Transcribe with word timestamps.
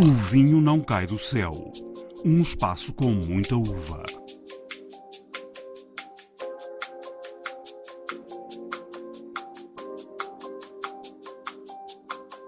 O 0.00 0.12
vinho 0.12 0.60
não 0.60 0.80
cai 0.80 1.08
do 1.08 1.18
céu. 1.18 1.72
Um 2.24 2.40
espaço 2.40 2.92
com 2.92 3.10
muita 3.10 3.56
uva. 3.56 4.04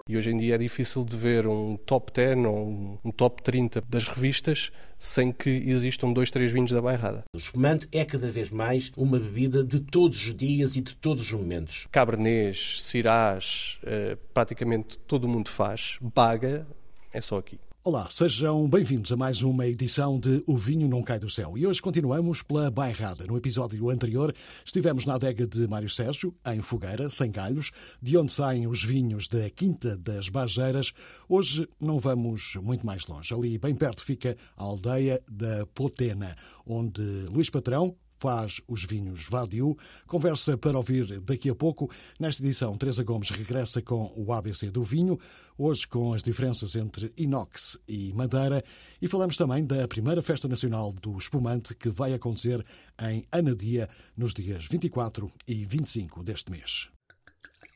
E 0.08 0.16
hoje 0.16 0.30
em 0.30 0.36
dia 0.36 0.54
é 0.54 0.58
difícil 0.58 1.04
de 1.04 1.16
ver 1.16 1.48
um 1.48 1.76
top 1.76 2.12
10 2.12 2.36
ou 2.46 2.98
um 3.04 3.10
top 3.10 3.42
30 3.42 3.80
das 3.88 4.06
revistas 4.06 4.70
sem 4.96 5.32
que 5.32 5.50
existam 5.50 6.12
dois, 6.12 6.30
três 6.30 6.52
vinhos 6.52 6.70
da 6.70 6.80
bairrada. 6.80 7.24
O 7.34 7.38
espumante 7.38 7.88
é 7.90 8.04
cada 8.04 8.30
vez 8.30 8.48
mais 8.48 8.92
uma 8.96 9.18
bebida 9.18 9.64
de 9.64 9.80
todos 9.80 10.24
os 10.24 10.36
dias 10.36 10.76
e 10.76 10.80
de 10.80 10.94
todos 10.94 11.24
os 11.24 11.32
momentos. 11.32 11.88
Cabernês, 11.90 12.80
Sirás, 12.80 13.80
eh, 13.82 14.16
praticamente 14.32 14.96
todo 14.98 15.26
mundo 15.26 15.48
faz. 15.48 15.98
Baga 16.00 16.64
é 17.12 17.20
só 17.20 17.38
aqui. 17.38 17.58
Olá, 17.82 18.08
sejam 18.10 18.68
bem-vindos 18.68 19.10
a 19.10 19.16
mais 19.16 19.40
uma 19.40 19.66
edição 19.66 20.20
de 20.20 20.44
O 20.46 20.54
Vinho 20.54 20.86
Não 20.86 21.02
Cai 21.02 21.18
do 21.18 21.30
Céu. 21.30 21.56
E 21.56 21.66
hoje 21.66 21.80
continuamos 21.80 22.42
pela 22.42 22.70
Bairrada. 22.70 23.26
No 23.26 23.38
episódio 23.38 23.88
anterior 23.88 24.34
estivemos 24.62 25.06
na 25.06 25.14
adega 25.14 25.46
de 25.46 25.66
Mário 25.66 25.88
Sérgio, 25.88 26.34
em 26.46 26.60
Fogueira, 26.60 27.08
sem 27.08 27.30
galhos, 27.30 27.70
de 28.02 28.18
onde 28.18 28.34
saem 28.34 28.66
os 28.66 28.84
vinhos 28.84 29.28
da 29.28 29.48
Quinta 29.48 29.96
das 29.96 30.28
Bajeiras. 30.28 30.92
Hoje 31.26 31.66
não 31.80 31.98
vamos 31.98 32.56
muito 32.56 32.84
mais 32.84 33.06
longe. 33.06 33.32
Ali 33.32 33.56
bem 33.56 33.74
perto 33.74 34.04
fica 34.04 34.36
a 34.54 34.62
aldeia 34.62 35.22
da 35.26 35.64
Potena, 35.74 36.36
onde 36.66 37.00
Luís 37.30 37.48
Patrão, 37.48 37.96
faz 38.20 38.60
os 38.68 38.84
vinhos 38.84 39.26
Vadiu. 39.28 39.76
Conversa 40.06 40.56
para 40.56 40.76
ouvir 40.76 41.20
daqui 41.22 41.48
a 41.48 41.54
pouco. 41.54 41.90
Nesta 42.18 42.42
edição, 42.42 42.76
Teresa 42.76 43.02
Gomes 43.02 43.30
regressa 43.30 43.80
com 43.80 44.12
o 44.14 44.32
ABC 44.32 44.70
do 44.70 44.84
vinho, 44.84 45.18
hoje 45.56 45.88
com 45.88 46.12
as 46.12 46.22
diferenças 46.22 46.76
entre 46.76 47.12
inox 47.16 47.78
e 47.88 48.12
madeira. 48.12 48.62
E 49.00 49.08
falamos 49.08 49.36
também 49.38 49.64
da 49.64 49.88
primeira 49.88 50.22
Festa 50.22 50.46
Nacional 50.46 50.92
do 50.92 51.16
Espumante, 51.16 51.74
que 51.74 51.88
vai 51.88 52.12
acontecer 52.12 52.64
em 53.02 53.26
Anadia 53.32 53.88
nos 54.14 54.34
dias 54.34 54.66
24 54.66 55.32
e 55.48 55.64
25 55.64 56.22
deste 56.22 56.50
mês. 56.50 56.88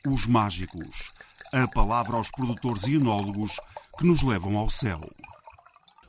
Os 0.07 0.27
mágicos. 0.27 1.11
A 1.53 1.67
palavra 1.67 2.17
aos 2.17 2.31
produtores 2.31 2.87
e 2.87 2.97
enólogos 2.97 3.59
que 3.99 4.07
nos 4.07 4.23
levam 4.23 4.59
ao 4.59 4.69
céu. 4.69 5.01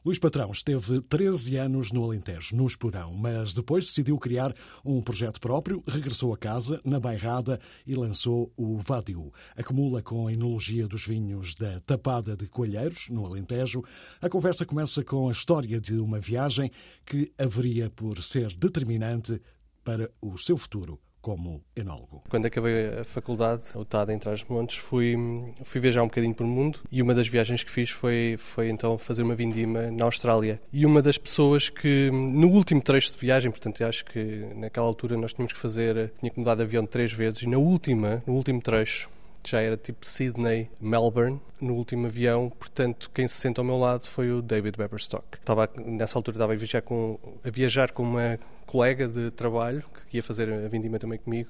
Luís 0.06 0.20
Patrão 0.20 0.52
esteve 0.52 1.02
13 1.02 1.58
anos 1.58 1.92
no 1.92 2.04
Alentejo, 2.04 2.56
no 2.56 2.68
Esporão, 2.68 3.12
mas 3.16 3.56
depois 3.56 3.88
decidiu 3.88 4.20
criar 4.20 4.54
um 4.86 5.02
projeto 5.02 5.40
próprio, 5.40 5.84
regressou 5.88 6.32
a 6.32 6.38
casa, 6.38 6.80
na 6.86 7.00
Bairrada, 7.00 7.60
e 7.88 7.96
lançou 7.96 8.54
o 8.56 8.78
Vadiu. 8.78 9.34
Acumula 9.58 10.04
com 10.04 10.28
a 10.28 10.32
enologia 10.32 10.88
dos 10.88 11.08
vinhos 11.08 11.56
da 11.56 11.80
Tapada 11.80 12.38
de 12.38 12.48
Coelheiros, 12.48 13.10
no 13.10 13.26
Alentejo. 13.26 13.84
A 14.22 14.30
conversa 14.30 14.64
começa 14.64 15.04
com 15.04 15.28
a 15.28 15.32
história 15.32 15.82
de 15.82 15.96
uma 15.96 16.20
viagem 16.20 16.70
que 17.04 17.34
haveria 17.36 17.90
por 17.90 18.22
ser 18.22 18.56
determinante 18.56 19.42
para 19.84 20.12
o 20.22 20.38
seu 20.38 20.56
futuro 20.56 21.00
como 21.26 21.60
enólogo. 21.76 22.22
Quando 22.30 22.46
acabei 22.46 23.00
a 23.00 23.04
faculdade, 23.04 23.64
o 23.74 23.84
TAD 23.84 24.14
em 24.14 24.20
Trás-Montes, 24.20 24.78
fui, 24.78 25.18
fui 25.64 25.82
viajar 25.82 26.04
um 26.04 26.06
bocadinho 26.06 26.36
pelo 26.36 26.48
mundo 26.48 26.82
e 26.92 27.02
uma 27.02 27.16
das 27.16 27.28
viagens 27.28 27.64
que 27.64 27.72
fiz 27.72 27.90
foi, 27.90 28.36
foi 28.38 28.70
então 28.70 28.96
fazer 28.96 29.24
uma 29.24 29.34
vindima 29.34 29.90
na 29.90 30.06
Austrália. 30.06 30.62
E 30.72 30.86
uma 30.86 31.02
das 31.02 31.18
pessoas 31.18 31.68
que, 31.68 32.12
no 32.12 32.48
último 32.50 32.80
trecho 32.80 33.12
de 33.14 33.18
viagem, 33.18 33.50
portanto, 33.50 33.84
acho 33.84 34.06
que 34.06 34.46
naquela 34.56 34.86
altura 34.86 35.18
nós 35.18 35.34
tínhamos 35.34 35.52
que 35.52 35.58
fazer, 35.58 36.14
tinha 36.20 36.30
que 36.30 36.38
mudar 36.38 36.54
de 36.54 36.62
avião 36.62 36.86
três 36.86 37.12
vezes, 37.12 37.42
e 37.42 37.50
na 37.50 37.58
última, 37.58 38.22
no 38.28 38.34
último 38.34 38.62
trecho, 38.62 39.10
já 39.44 39.62
era 39.62 39.76
tipo 39.76 40.06
Sydney, 40.06 40.70
Melbourne, 40.80 41.40
no 41.60 41.74
último 41.74 42.06
avião, 42.06 42.52
portanto, 42.52 43.10
quem 43.12 43.28
se 43.28 43.42
sentou 43.42 43.64
ao 43.64 43.66
meu 43.66 43.78
lado 43.78 44.08
foi 44.08 44.32
o 44.32 44.44
David 44.44 44.80
Weberstock. 44.80 45.26
Estava, 45.40 45.68
nessa 45.76 46.20
altura 46.20 46.36
estava 46.36 46.54
a 46.54 46.56
viajar 46.56 46.82
com, 46.84 47.18
a 47.44 47.50
viajar 47.50 47.92
com 47.92 48.04
uma 48.04 48.40
colega 48.76 49.08
de 49.08 49.32
trabalho 49.32 49.86
que 50.10 50.18
ia 50.18 50.24
fazer 50.24 50.52
a 50.52 50.68
vindima 50.68 51.00
também 51.00 51.18
comigo. 51.18 51.50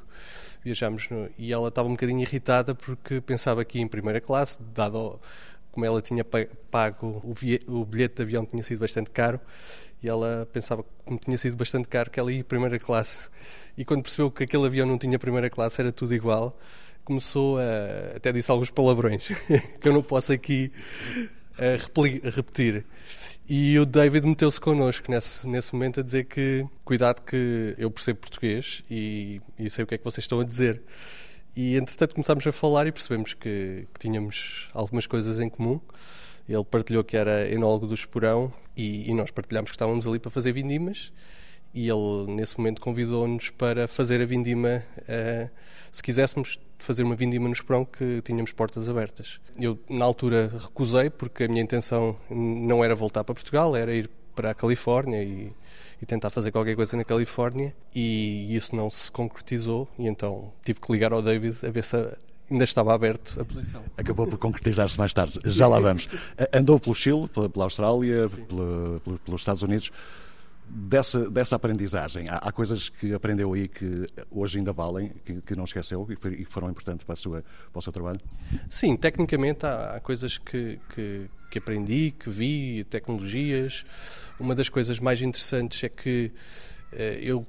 Viajámos 0.64 1.10
no, 1.10 1.28
e 1.40 1.52
ela 1.52 1.70
estava 1.70 1.88
um 1.88 1.94
bocadinho 1.94 2.22
irritada 2.22 2.76
porque 2.76 3.20
pensava 3.20 3.66
que 3.66 3.80
em 3.80 3.88
primeira 3.88 4.22
classe, 4.22 4.62
dado 4.62 5.20
como 5.72 5.84
ela 5.84 6.04
tinha 6.04 6.24
pago 6.24 7.08
o, 7.24 7.34
o 7.68 7.84
bilhete 7.84 8.18
de 8.18 8.22
avião 8.22 8.46
tinha 8.46 8.62
sido 8.62 8.80
bastante 8.80 9.10
caro 9.10 9.40
e 10.04 10.08
ela 10.08 10.48
pensava 10.54 10.84
que 10.84 10.90
como 11.04 11.18
tinha 11.18 11.38
sido 11.38 11.58
bastante 11.58 11.88
caro 11.88 12.12
que 12.12 12.20
ela 12.20 12.32
ia 12.32 12.44
primeira 12.44 12.78
classe. 12.78 13.28
E 13.76 13.84
quando 13.84 14.04
percebeu 14.04 14.30
que 14.30 14.44
aquele 14.44 14.68
avião 14.68 14.86
não 14.86 15.00
tinha 15.00 15.18
primeira 15.18 15.50
classe, 15.50 15.82
era 15.82 15.92
tudo 15.92 16.14
igual, 16.14 16.56
começou 17.04 17.58
a 17.58 18.18
até 18.18 18.32
disse 18.32 18.52
alguns 18.52 18.70
palavrões 18.70 19.30
que 19.82 19.90
eu 19.90 19.94
não 19.94 20.04
posso 20.04 20.32
aqui 20.32 20.72
a 21.58 22.30
repetir. 22.30 22.86
E 23.48 23.78
o 23.78 23.86
David 23.86 24.26
meteu-se 24.26 24.60
connosco 24.60 25.12
nesse, 25.12 25.48
nesse 25.48 25.72
momento 25.74 26.00
a 26.00 26.04
dizer 26.04 26.26
que 26.26 26.66
cuidado 26.84 27.22
que 27.22 27.76
eu 27.78 27.92
percebo 27.92 28.20
português 28.20 28.84
e, 28.90 29.40
e 29.60 29.70
sei 29.70 29.84
o 29.84 29.88
que 29.88 29.94
é 29.94 29.98
que 30.00 30.04
vocês 30.04 30.24
estão 30.24 30.40
a 30.40 30.44
dizer. 30.44 30.82
E 31.56 31.76
entretanto 31.78 32.16
começámos 32.16 32.46
a 32.48 32.52
falar 32.52 32.88
e 32.88 32.92
percebemos 32.92 33.36
que, 33.36 33.88
que 33.94 34.00
tínhamos 34.00 34.68
algumas 34.74 35.06
coisas 35.06 35.40
em 35.40 35.48
comum. 35.48 35.80
Ele 36.50 36.64
partilhou 36.64 37.04
que 37.04 37.16
era 37.16 37.48
enólogo 37.48 37.86
do 37.86 37.94
Esporão 37.94 38.52
e, 38.76 39.10
e 39.10 39.14
nós 39.14 39.30
partilhámos 39.30 39.70
que 39.70 39.76
estávamos 39.76 40.08
ali 40.08 40.18
para 40.18 40.32
fazer 40.32 40.52
vindimas 40.52 41.12
e 41.76 41.90
ele 41.90 42.32
nesse 42.34 42.58
momento 42.58 42.80
convidou-nos 42.80 43.50
para 43.50 43.86
fazer 43.86 44.22
a 44.22 44.26
vindima, 44.26 44.82
uh, 45.02 45.50
se 45.92 46.02
quiséssemos 46.02 46.58
fazer 46.80 47.04
uma 47.04 47.16
vindima 47.16 47.48
no 47.48 47.54
Esperão 47.54 47.84
que 47.84 48.22
tínhamos 48.22 48.54
portas 48.54 48.88
abertas. 48.88 49.42
Eu 49.60 49.78
na 49.90 50.06
altura 50.06 50.52
recusei 50.58 51.10
porque 51.10 51.44
a 51.44 51.48
minha 51.48 51.62
intenção 51.62 52.18
não 52.30 52.84
era 52.84 52.96
voltar 52.96 53.26
para 53.26 53.36
Portugal, 53.36 53.76
era 53.76 53.94
ir 53.94 54.10
para 54.34 54.52
a 54.52 54.54
Califórnia 54.54 55.22
e, 55.22 55.52
e 56.02 56.06
tentar 56.06 56.30
fazer 56.30 56.52
qualquer 56.52 56.76
coisa 56.76 56.96
na 56.96 57.04
Califórnia 57.04 57.76
e 57.94 58.56
isso 58.56 58.76
não 58.76 58.90
se 58.90 59.12
concretizou 59.12 59.88
e 60.00 60.08
então 60.08 60.54
tive 60.64 60.80
que 60.80 60.92
ligar 60.92 61.12
ao 61.12 61.22
David 61.22 61.58
a 61.66 61.72
ver 61.72 61.84
se 61.84 61.96
ainda 62.50 62.64
estava 62.64 62.94
aberto 62.94 63.40
a 63.42 63.46
posição. 63.46 63.84
Acabou 63.98 64.28
por 64.28 64.38
concretizar-se 64.38 64.98
mais 64.98 65.14
tarde. 65.14 65.40
Já 65.46 65.68
lá 65.68 65.80
vamos. 65.80 66.08
Andou 66.54 66.80
pelo 66.80 66.96
Chile, 66.96 67.28
pela 67.30 67.66
Austrália, 67.66 68.30
pela, 68.48 69.02
pelos 69.26 69.42
Estados 69.42 69.64
Unidos 69.64 69.92
dessa, 70.68 71.30
dessa 71.30 71.56
aprendizagem, 71.56 72.28
há, 72.30 72.38
há, 72.38 72.52
coisas 72.52 72.90
que 72.90 73.14
aprendeu 73.14 73.54
aí 73.54 73.68
que 73.68 74.08
hoje 74.30 74.58
ainda 74.58 74.74
valem, 74.74 75.12
que, 75.24 75.42
que 75.42 75.56
não 75.56 75.64
esqueceu 75.64 76.08
e 76.10 76.16
que 76.16 76.46
foram 76.46 76.70
importantes 76.70 77.06
para, 77.06 77.16
sua, 77.16 77.44
para, 77.72 77.80
o 77.80 77.82
seu 77.82 77.94
trabalho? 77.94 78.20
Sim, 78.70 78.96
tecnicamente 78.96 79.66
há, 79.66 79.96
há 79.96 80.00
coisas 80.00 80.38
que, 80.38 80.80
que, 80.94 81.30
que, 81.52 81.60
aprendi, 81.60 82.12
que 82.12 82.30
vi, 82.30 82.84
tecnologias. 82.86 83.86
Uma 84.40 84.56
das 84.56 84.70
coisas 84.70 85.00
mais 85.00 85.22
interessantes 85.22 85.84
é 85.84 85.90
que 85.90 86.32
eh, 86.92 87.20
eu 87.22 87.46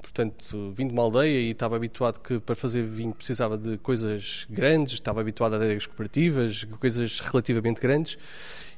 portanto, 0.00 0.72
vim 0.74 0.86
de 0.86 0.92
uma 0.92 1.02
aldeia 1.02 1.40
e 1.40 1.50
estava 1.50 1.76
habituado 1.76 2.20
que 2.20 2.38
para 2.40 2.54
fazer 2.54 2.82
vinho 2.82 3.12
precisava 3.12 3.58
de 3.58 3.78
coisas 3.78 4.46
grandes, 4.48 4.94
estava 4.94 5.20
habituado 5.20 5.54
a 5.54 5.56
adegas 5.56 5.86
cooperativas, 5.86 6.64
coisas 6.80 7.20
relativamente 7.20 7.80
grandes. 7.80 8.18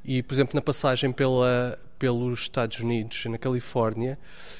E, 0.04 0.22
por 0.22 0.34
exemplo, 0.34 0.54
na 0.54 0.62
passagem 0.62 1.12
pela, 1.12 1.78
pelos 1.98 2.40
Estados 2.40 2.80
Unidos, 2.80 3.26
na 3.26 3.36
Califórnia, 3.36 4.18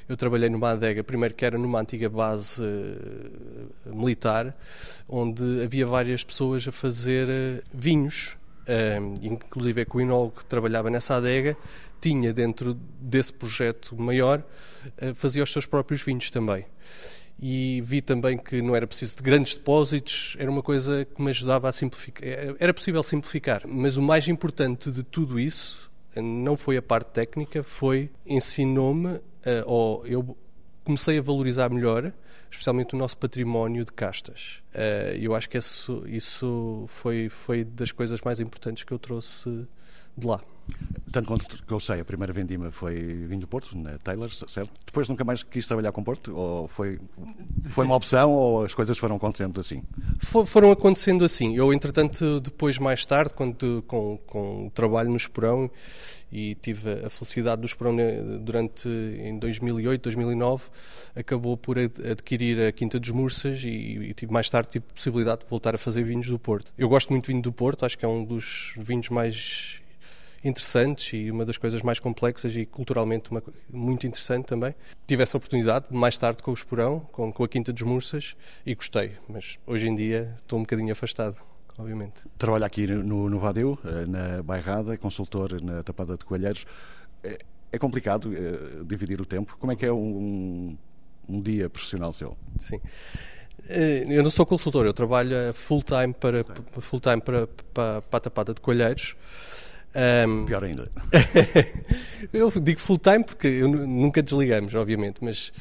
eu 0.08 0.16
trabalhei 0.16 0.50
numa 0.50 0.70
adega, 0.70 1.02
primeiro 1.02 1.34
que 1.34 1.44
era 1.44 1.56
numa 1.56 1.80
antiga 1.80 2.08
base 2.08 2.62
uh, 2.62 3.94
militar, 3.94 4.54
onde 5.08 5.62
havia 5.62 5.86
várias 5.86 6.22
pessoas 6.22 6.68
a 6.68 6.72
fazer 6.72 7.28
uh, 7.28 7.62
vinhos. 7.72 8.36
Uh, 8.60 9.14
inclusive 9.22 9.80
é 9.80 9.84
que 9.84 9.96
o 9.96 10.00
enólogo 10.00 10.36
que 10.36 10.44
trabalhava 10.44 10.90
nessa 10.90 11.16
adega 11.16 11.56
tinha 12.00 12.32
dentro 12.32 12.74
desse 13.00 13.32
projeto 13.32 14.00
maior, 14.00 14.42
fazia 15.14 15.42
os 15.42 15.52
seus 15.52 15.66
próprios 15.66 16.02
vinhos 16.02 16.30
também 16.30 16.66
e 17.42 17.80
vi 17.82 18.02
também 18.02 18.36
que 18.36 18.60
não 18.60 18.76
era 18.76 18.86
preciso 18.86 19.16
de 19.16 19.22
grandes 19.22 19.54
depósitos, 19.54 20.36
era 20.38 20.50
uma 20.50 20.62
coisa 20.62 21.06
que 21.06 21.22
me 21.22 21.30
ajudava 21.30 21.68
a 21.70 21.72
simplificar. 21.72 22.28
Era 22.58 22.74
possível 22.74 23.02
simplificar, 23.02 23.62
mas 23.66 23.96
o 23.96 24.02
mais 24.02 24.28
importante 24.28 24.90
de 24.90 25.02
tudo 25.02 25.40
isso 25.40 25.90
não 26.14 26.56
foi 26.56 26.76
a 26.76 26.82
parte 26.82 27.08
técnica, 27.12 27.62
foi 27.62 28.10
ensinou-me, 28.26 29.20
ou 29.64 30.06
eu 30.06 30.36
comecei 30.84 31.18
a 31.18 31.22
valorizar 31.22 31.70
melhor, 31.70 32.12
especialmente 32.50 32.94
o 32.94 32.98
nosso 32.98 33.16
património 33.16 33.86
de 33.86 33.92
castas. 33.92 34.62
Eu 35.18 35.34
acho 35.34 35.48
que 35.48 35.56
isso, 35.56 36.04
isso 36.06 36.84
foi, 36.88 37.30
foi 37.30 37.64
das 37.64 37.90
coisas 37.90 38.20
mais 38.20 38.38
importantes 38.38 38.84
que 38.84 38.92
eu 38.92 38.98
trouxe 38.98 39.66
de 40.14 40.26
lá. 40.26 40.42
Tanto 41.12 41.26
quanto 41.26 41.62
que 41.64 41.72
eu 41.72 41.80
sei, 41.80 42.00
a 42.00 42.04
primeira 42.04 42.32
vendima 42.32 42.70
foi 42.70 42.94
vinho 42.94 43.40
do 43.40 43.46
Porto, 43.48 43.76
na 43.76 43.98
Taylor, 43.98 44.30
certo? 44.30 44.70
Depois 44.86 45.08
nunca 45.08 45.24
mais 45.24 45.42
quis 45.42 45.66
trabalhar 45.66 45.92
com 45.92 46.04
Porto? 46.04 46.34
Ou 46.36 46.68
foi, 46.68 47.00
foi 47.70 47.84
uma 47.84 47.96
opção 47.96 48.30
ou 48.30 48.64
as 48.64 48.74
coisas 48.74 48.96
foram 48.96 49.16
acontecendo 49.16 49.60
assim? 49.60 49.82
For, 50.20 50.46
foram 50.46 50.70
acontecendo 50.70 51.24
assim. 51.24 51.56
Eu, 51.56 51.72
entretanto, 51.72 52.40
depois, 52.40 52.78
mais 52.78 53.04
tarde, 53.04 53.34
quando, 53.34 53.82
com, 53.88 54.18
com 54.26 54.66
o 54.66 54.70
trabalho 54.70 55.10
no 55.10 55.16
Esporão, 55.16 55.70
e 56.32 56.54
tive 56.54 56.88
a 57.04 57.10
felicidade 57.10 57.60
do 57.60 57.66
Esporão 57.66 57.92
né, 57.92 58.20
durante, 58.40 58.88
em 58.88 59.38
2008, 59.38 60.02
2009, 60.02 60.68
acabou 61.16 61.56
por 61.56 61.76
adquirir 61.78 62.68
a 62.68 62.72
Quinta 62.72 63.00
dos 63.00 63.10
Mursas 63.10 63.62
e, 63.64 64.14
e 64.20 64.26
mais 64.28 64.48
tarde 64.48 64.68
tive 64.70 64.84
possibilidade 64.94 65.42
de 65.42 65.50
voltar 65.50 65.74
a 65.74 65.78
fazer 65.78 66.04
vinhos 66.04 66.28
do 66.28 66.38
Porto. 66.38 66.72
Eu 66.78 66.88
gosto 66.88 67.10
muito 67.10 67.24
de 67.24 67.32
vinho 67.32 67.42
do 67.42 67.52
Porto, 67.52 67.84
acho 67.84 67.98
que 67.98 68.04
é 68.04 68.08
um 68.08 68.24
dos 68.24 68.74
vinhos 68.78 69.08
mais 69.08 69.79
interessantes 70.42 71.12
e 71.12 71.30
uma 71.30 71.44
das 71.44 71.58
coisas 71.58 71.82
mais 71.82 71.98
complexas 71.98 72.54
e 72.56 72.64
culturalmente 72.64 73.30
uma, 73.30 73.42
muito 73.70 74.06
interessante 74.06 74.46
também. 74.46 74.74
Tive 75.06 75.22
essa 75.22 75.36
oportunidade 75.36 75.86
mais 75.90 76.16
tarde 76.16 76.42
com 76.42 76.50
o 76.50 76.54
Esporão, 76.54 77.00
com, 77.12 77.32
com 77.32 77.44
a 77.44 77.48
Quinta 77.48 77.72
dos 77.72 77.82
Mursas 77.82 78.36
e 78.64 78.74
gostei, 78.74 79.12
mas 79.28 79.58
hoje 79.66 79.88
em 79.88 79.94
dia 79.94 80.34
estou 80.38 80.58
um 80.58 80.62
bocadinho 80.62 80.92
afastado. 80.92 81.36
Obviamente. 81.78 82.24
Trabalha 82.36 82.66
aqui 82.66 82.86
no, 82.86 83.30
no 83.30 83.38
Vadeu, 83.38 83.78
eh, 83.82 84.04
na 84.04 84.42
Bairrada, 84.42 84.98
consultor 84.98 85.62
na 85.62 85.82
Tapada 85.82 86.14
de 86.14 86.26
Coelheiros. 86.26 86.66
É, 87.24 87.38
é 87.72 87.78
complicado 87.78 88.30
é, 88.36 88.84
dividir 88.84 89.18
o 89.18 89.24
tempo. 89.24 89.56
Como 89.58 89.72
é 89.72 89.76
que 89.76 89.86
é 89.86 89.92
um, 89.92 90.76
um 91.26 91.40
dia 91.40 91.70
profissional 91.70 92.12
seu? 92.12 92.36
Sim. 92.58 92.80
Eh, 93.68 94.04
eu 94.08 94.22
não 94.22 94.30
sou 94.30 94.44
consultor, 94.44 94.84
eu 94.84 94.92
trabalho 94.92 95.54
full 95.54 95.82
time 95.82 96.12
para, 96.12 96.44
full 96.80 97.00
time 97.00 97.20
para, 97.20 97.46
para, 97.46 98.02
para 98.02 98.16
a 98.16 98.20
Tapada 98.20 98.54
de 98.54 98.60
Coelheiros. 98.60 99.16
Um, 99.94 100.46
Pior 100.46 100.64
ainda. 100.64 100.90
eu 102.32 102.50
digo 102.50 102.80
full 102.80 102.98
time 102.98 103.24
porque 103.24 103.48
eu, 103.48 103.68
nunca 103.68 104.22
desligamos, 104.22 104.74
obviamente, 104.74 105.22
mas 105.22 105.52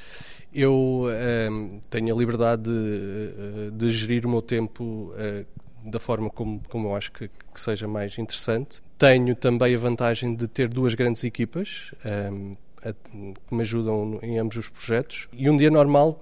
eu 0.54 1.06
um, 1.52 1.80
tenho 1.90 2.16
a 2.16 2.18
liberdade 2.18 2.64
de, 2.64 2.70
eh, 2.70 3.70
de, 3.72 3.90
gerir 3.92 4.26
o 4.26 4.30
meu 4.30 4.42
tempo 4.42 5.14
uh, 5.14 5.90
da 5.90 6.00
forma 6.00 6.30
como, 6.30 6.62
como 6.68 6.90
eu 6.90 6.96
acho 6.96 7.12
que, 7.12 7.28
que, 7.28 7.60
seja 7.60 7.88
mais 7.88 8.18
interessante. 8.18 8.82
Tenho 8.98 9.36
também 9.36 9.76
a 9.76 9.78
vantagem 9.78 10.36
de 10.36 10.48
ter 10.48 10.68
duas 10.68 10.94
grandes 10.96 11.24
equipas. 11.24 11.92
Um, 12.06 12.56
que 13.48 13.54
me 13.54 13.62
ajudam 13.62 14.20
em 14.22 14.40
ambos 14.40 14.56
os 14.56 14.70
projetos. 14.70 15.28
E 15.34 15.50
um 15.50 15.58
dia 15.58 15.70
normal, 15.70 16.20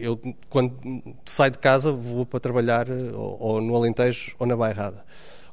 eu 0.00 0.20
quando 0.50 0.78
saio 1.24 1.50
de 1.50 1.58
casa 1.58 1.90
vou 1.90 2.26
para 2.26 2.40
trabalhar 2.40 2.88
eh, 2.90 3.12
ou, 3.14 3.36
ou 3.40 3.60
no 3.60 3.74
Alentejo 3.74 4.34
ou 4.38 4.46
na 4.46 4.54
Bairrada. 4.54 5.02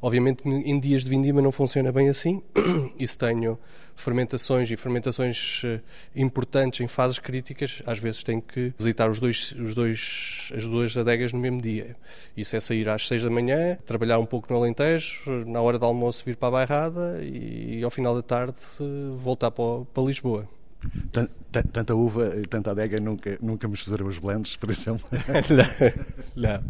Obviamente, 0.01 0.47
em 0.47 0.79
dias 0.79 1.03
de 1.03 1.09
vindima 1.09 1.41
não 1.41 1.51
funciona 1.51 1.91
bem 1.91 2.09
assim. 2.09 2.41
E 2.97 3.07
se 3.07 3.17
tenho 3.17 3.57
fermentações 3.95 4.69
e 4.71 4.75
fermentações 4.75 5.61
eh, 5.65 5.79
importantes 6.15 6.81
em 6.81 6.87
fases 6.87 7.19
críticas, 7.19 7.81
às 7.85 7.97
vezes 7.99 8.23
tenho 8.23 8.41
que 8.41 8.73
visitar 8.77 9.09
os 9.09 9.19
dois, 9.19 9.53
os 9.53 9.73
dois, 9.73 10.51
as 10.55 10.63
duas 10.63 10.97
adegas 10.97 11.31
no 11.31 11.39
mesmo 11.39 11.61
dia. 11.61 11.95
Isso 12.35 12.55
é 12.55 12.59
sair 12.59 12.89
às 12.89 13.07
seis 13.07 13.23
da 13.23 13.29
manhã, 13.29 13.77
trabalhar 13.85 14.19
um 14.19 14.25
pouco 14.25 14.51
no 14.51 14.59
Alentejo, 14.59 15.45
na 15.45 15.61
hora 15.61 15.77
do 15.79 15.85
almoço 15.85 16.23
vir 16.25 16.35
para 16.35 16.47
a 16.49 16.51
Bairrada 16.51 17.21
e, 17.23 17.81
ao 17.83 17.89
final 17.89 18.15
da 18.15 18.21
tarde 18.21 18.57
voltar 19.17 19.51
para, 19.51 19.85
para 19.93 20.03
Lisboa. 20.03 20.47
Tanta 21.73 21.93
uva 21.93 22.35
e 22.37 22.45
tanta 22.45 22.71
adega 22.71 22.99
nunca, 22.99 23.37
nunca 23.41 23.67
misturam 23.67 24.07
os 24.07 24.17
blends, 24.17 24.55
por 24.55 24.69
exemplo? 24.69 25.05
não, 26.35 26.49
não. 26.49 26.63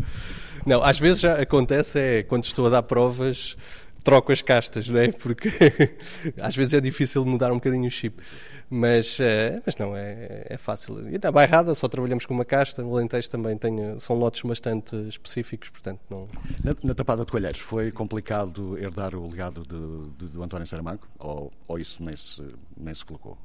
Não, 0.66 0.84
às 0.84 1.00
vezes 1.00 1.22
já 1.22 1.42
acontece 1.42 2.00
é 2.00 2.24
quando 2.24 2.44
estou 2.46 2.68
a 2.68 2.70
dar 2.70 2.84
provas 2.84 3.56
troco 4.04 4.32
as 4.32 4.42
castas, 4.42 4.88
não 4.90 5.00
é? 5.00 5.12
Porque 5.12 5.50
às 6.42 6.56
vezes 6.56 6.74
é 6.74 6.82
difícil 6.82 7.26
mudar 7.26 7.52
um 7.52 7.56
bocadinho 7.56 7.88
o 7.88 7.92
chip. 7.92 8.22
Mas, 8.72 9.18
uh, 9.18 9.62
mas 9.66 9.76
não, 9.78 9.96
é, 9.98 10.46
é 10.48 10.58
fácil. 10.58 11.10
E 11.10 11.18
na 11.18 11.32
Bairrada 11.32 11.74
só 11.74 11.88
trabalhamos 11.88 12.28
com 12.28 12.36
uma 12.36 12.46
casta, 12.46 12.84
no 12.84 12.96
Alentejo 12.96 13.28
também 13.28 13.58
tenho, 13.58 14.00
são 14.00 14.16
lotes 14.16 14.44
bastante 14.44 14.96
específicos, 15.08 15.70
portanto 15.70 16.00
não... 16.08 16.28
Na, 16.64 16.76
na 16.84 16.94
Tapada 16.94 17.26
de 17.26 17.32
Coelheiros 17.32 17.62
foi 17.62 17.92
complicado 17.92 18.78
herdar 18.78 19.16
o 19.16 19.28
legado 19.28 19.64
de, 19.64 20.26
de, 20.26 20.32
do 20.34 20.44
António 20.44 20.68
Saramago 20.68 21.08
ou, 21.18 21.52
ou 21.68 21.80
isso 21.80 22.04
nem 22.04 22.16
se, 22.16 22.44
nem 22.78 22.94
se 22.94 23.04
colocou? 23.04 23.40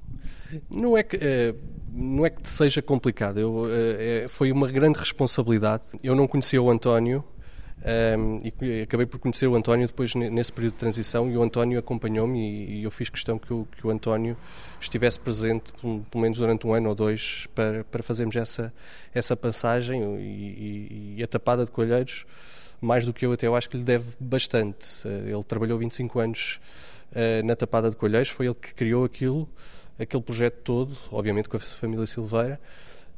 Não 0.69 0.95
é 0.95 1.03
que, 1.03 1.17
uh, 1.17 1.59
não 1.91 2.27
é 2.27 2.29
que 2.29 2.47
seja 2.47 2.83
complicado, 2.83 3.41
eu, 3.41 3.63
uh, 3.63 4.29
foi 4.29 4.53
uma 4.53 4.71
grande 4.71 4.99
responsabilidade. 4.99 5.85
Eu 6.03 6.15
não 6.15 6.29
conhecia 6.29 6.61
o 6.61 6.71
António, 6.71 7.25
e 8.43 8.83
acabei 8.83 9.05
por 9.05 9.19
conhecer 9.19 9.47
o 9.47 9.55
António 9.55 9.87
depois 9.87 10.15
nesse 10.15 10.53
período 10.53 10.73
de 10.73 10.79
transição 10.79 11.31
e 11.31 11.37
o 11.37 11.43
António 11.43 11.79
acompanhou-me 11.79 12.39
e, 12.81 12.83
eu 12.83 12.91
fiz 12.91 13.11
questão 13.11 13.39
que 13.39 13.53
o, 13.53 13.67
que 13.77 13.87
o 13.87 13.91
António 13.91 14.37
estivesse 14.81 15.21
presente 15.21 15.73
pelo, 15.75 16.05
menos 16.15 16.39
durante 16.39 16.67
um 16.67 16.73
ano 16.73 16.89
ou 16.89 16.95
dois 16.95 17.47
para, 17.55 17.85
para 17.85 18.03
fazermos 18.03 18.37
essa, 18.37 18.73
essa 19.13 19.37
passagem 19.37 20.03
e, 20.19 20.23
e, 20.23 21.15
e, 21.19 21.23
a 21.23 21.27
tapada 21.27 21.65
de 21.65 21.71
colheiros 21.71 22.25
mais 22.81 23.05
do 23.05 23.13
que 23.13 23.27
eu 23.27 23.33
até 23.33 23.47
eu 23.47 23.55
acho 23.55 23.69
que 23.69 23.77
lhe 23.77 23.85
deve 23.85 24.13
bastante. 24.19 25.07
Ele 25.07 25.43
trabalhou 25.45 25.79
25 25.79 26.21
anos 26.21 26.61
uh, 27.13 27.47
na 27.47 27.55
tapada 27.55 27.91
de 27.91 27.97
colheiros 27.97 28.31
foi 28.31 28.47
ele 28.47 28.55
que 28.55 28.75
criou 28.75 29.05
aquilo 29.05 29.49
aquele 29.99 30.23
projeto 30.23 30.57
todo 30.63 30.97
obviamente 31.11 31.49
com 31.49 31.57
a 31.57 31.61
família 31.61 32.07
Silveira 32.07 32.59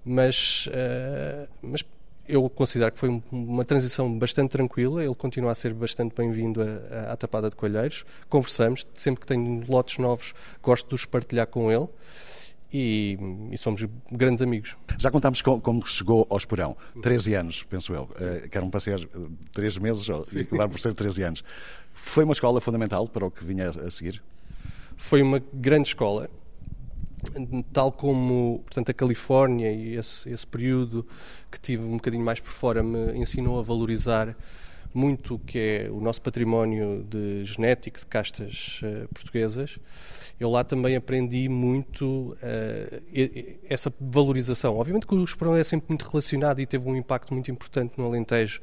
mas, 0.04 0.68
uh, 0.68 1.48
mas 1.62 1.82
eu 2.28 2.48
considero 2.48 2.92
que 2.92 2.98
foi 2.98 3.22
uma 3.30 3.64
transição 3.64 4.18
bastante 4.18 4.50
tranquila. 4.50 5.04
Ele 5.04 5.14
continua 5.14 5.52
a 5.52 5.54
ser 5.54 5.72
bastante 5.72 6.14
bem-vindo 6.14 6.60
à 7.08 7.16
Tapada 7.16 7.50
de 7.50 7.56
Coelheiros. 7.56 8.04
Conversamos, 8.28 8.86
sempre 8.94 9.20
que 9.20 9.26
tenho 9.26 9.64
lotes 9.68 9.98
novos, 9.98 10.34
gosto 10.62 10.88
de 10.88 10.94
os 10.94 11.04
partilhar 11.04 11.46
com 11.46 11.70
ele. 11.70 11.88
E, 12.72 13.16
e, 13.52 13.56
somos 13.56 13.84
grandes 14.10 14.42
amigos. 14.42 14.76
Já 14.98 15.08
contámos 15.08 15.40
com, 15.40 15.60
como 15.60 15.86
chegou 15.86 16.26
ao 16.28 16.36
Esporão, 16.36 16.76
13 17.00 17.34
anos, 17.34 17.62
penso 17.62 17.94
eu, 17.94 18.02
uh, 18.02 18.48
que 18.48 18.58
eram 18.58 18.68
para 18.68 18.80
ser 18.80 19.08
3 19.52 19.78
meses 19.78 20.08
e 20.32 20.40
acabar 20.40 20.68
por 20.68 20.80
ser 20.80 20.92
13 20.92 21.22
anos. 21.22 21.44
Foi 21.94 22.24
uma 22.24 22.32
escola 22.32 22.60
fundamental 22.60 23.06
para 23.06 23.24
o 23.24 23.30
que 23.30 23.44
vinha 23.44 23.70
a 23.70 23.90
seguir? 23.90 24.20
Foi 24.96 25.22
uma 25.22 25.40
grande 25.52 25.88
escola 25.88 26.28
tal 27.72 27.92
como 27.92 28.60
portanto, 28.64 28.90
a 28.90 28.94
Califórnia 28.94 29.72
e 29.72 29.96
esse, 29.96 30.28
esse 30.30 30.46
período 30.46 31.06
que 31.50 31.58
tive 31.58 31.84
um 31.84 31.96
bocadinho 31.96 32.24
mais 32.24 32.40
por 32.40 32.50
fora 32.50 32.82
me 32.82 33.16
ensinou 33.18 33.58
a 33.58 33.62
valorizar 33.62 34.36
muito 34.96 35.34
o 35.34 35.38
que 35.38 35.58
é 35.58 35.90
o 35.90 36.00
nosso 36.00 36.22
património 36.22 37.04
de 37.08 37.44
genético 37.44 38.00
de 38.00 38.06
castas 38.06 38.80
uh, 38.82 39.06
portuguesas. 39.12 39.78
Eu 40.40 40.50
lá 40.50 40.64
também 40.64 40.96
aprendi 40.96 41.50
muito 41.50 42.32
uh, 42.32 43.56
essa 43.68 43.92
valorização. 44.00 44.78
Obviamente 44.78 45.06
que 45.06 45.14
o 45.14 45.22
Esperão 45.22 45.54
é 45.54 45.62
sempre 45.62 45.88
muito 45.90 46.08
relacionado 46.08 46.60
e 46.60 46.66
teve 46.66 46.88
um 46.88 46.96
impacto 46.96 47.34
muito 47.34 47.50
importante 47.50 47.92
no 47.98 48.06
Alentejo 48.06 48.60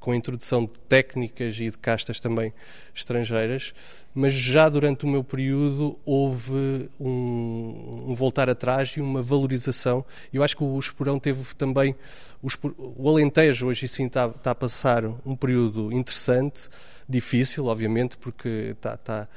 com 0.00 0.12
a 0.12 0.16
introdução 0.16 0.64
de 0.64 0.72
técnicas 0.88 1.56
e 1.60 1.70
de 1.70 1.76
castas 1.76 2.18
também 2.18 2.52
estrangeiras, 2.94 3.74
mas 4.14 4.32
já 4.32 4.68
durante 4.68 5.04
o 5.04 5.08
meu 5.08 5.22
período 5.22 6.00
houve 6.04 6.88
um, 6.98 8.06
um 8.08 8.14
voltar 8.14 8.48
atrás 8.48 8.88
e 8.96 9.00
uma 9.00 9.22
valorização. 9.22 10.04
Eu 10.32 10.42
acho 10.42 10.56
que 10.56 10.64
o 10.64 10.78
Esporão 10.78 11.18
teve 11.20 11.54
também. 11.54 11.94
O, 12.42 12.48
o 12.96 13.08
Alentejo 13.08 13.66
hoje 13.66 13.86
sim 13.86 14.06
está, 14.06 14.26
está, 14.26 14.50
a 14.52 14.54
passar 14.54 15.04
um 15.04 15.36
período 15.36 15.92
interessante, 15.92 16.68
difícil, 17.06 17.66
obviamente, 17.66 18.16
porque 18.16 18.74
está, 18.74 18.94
está 18.94 19.28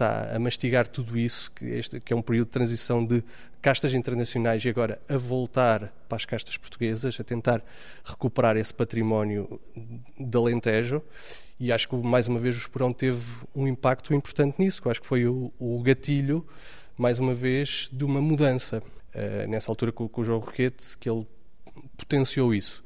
está 0.00 0.34
a 0.34 0.38
mastigar 0.38 0.88
tudo 0.88 1.18
isso, 1.18 1.52
que, 1.52 1.66
este, 1.66 2.00
que 2.00 2.12
é 2.12 2.16
um 2.16 2.22
período 2.22 2.46
de 2.46 2.52
transição 2.52 3.04
de 3.04 3.22
castas 3.60 3.92
internacionais 3.92 4.64
e 4.64 4.68
agora 4.68 5.00
a 5.08 5.16
voltar 5.16 5.92
para 6.08 6.16
as 6.16 6.24
castas 6.24 6.56
portuguesas, 6.56 7.18
a 7.20 7.24
tentar 7.24 7.62
recuperar 8.04 8.56
esse 8.56 8.72
património 8.72 9.60
de 10.18 10.36
Alentejo. 10.36 11.02
E 11.58 11.70
acho 11.70 11.88
que 11.88 11.96
mais 11.96 12.26
uma 12.26 12.38
vez 12.38 12.56
o 12.56 12.58
Esporão 12.58 12.92
teve 12.92 13.22
um 13.54 13.68
impacto 13.68 14.14
importante 14.14 14.56
nisso, 14.58 14.80
que 14.80 14.88
eu 14.88 14.90
acho 14.90 15.00
que 15.00 15.06
foi 15.06 15.26
o, 15.26 15.52
o 15.58 15.82
gatilho, 15.82 16.46
mais 16.96 17.18
uma 17.18 17.34
vez, 17.34 17.88
de 17.92 18.04
uma 18.04 18.20
mudança. 18.20 18.82
Uh, 19.14 19.48
nessa 19.48 19.70
altura 19.70 19.90
com, 19.90 20.08
com 20.08 20.20
o 20.20 20.24
João 20.24 20.38
Roquete, 20.38 20.96
que 20.98 21.10
ele 21.10 21.26
potenciou 21.96 22.54
isso. 22.54 22.82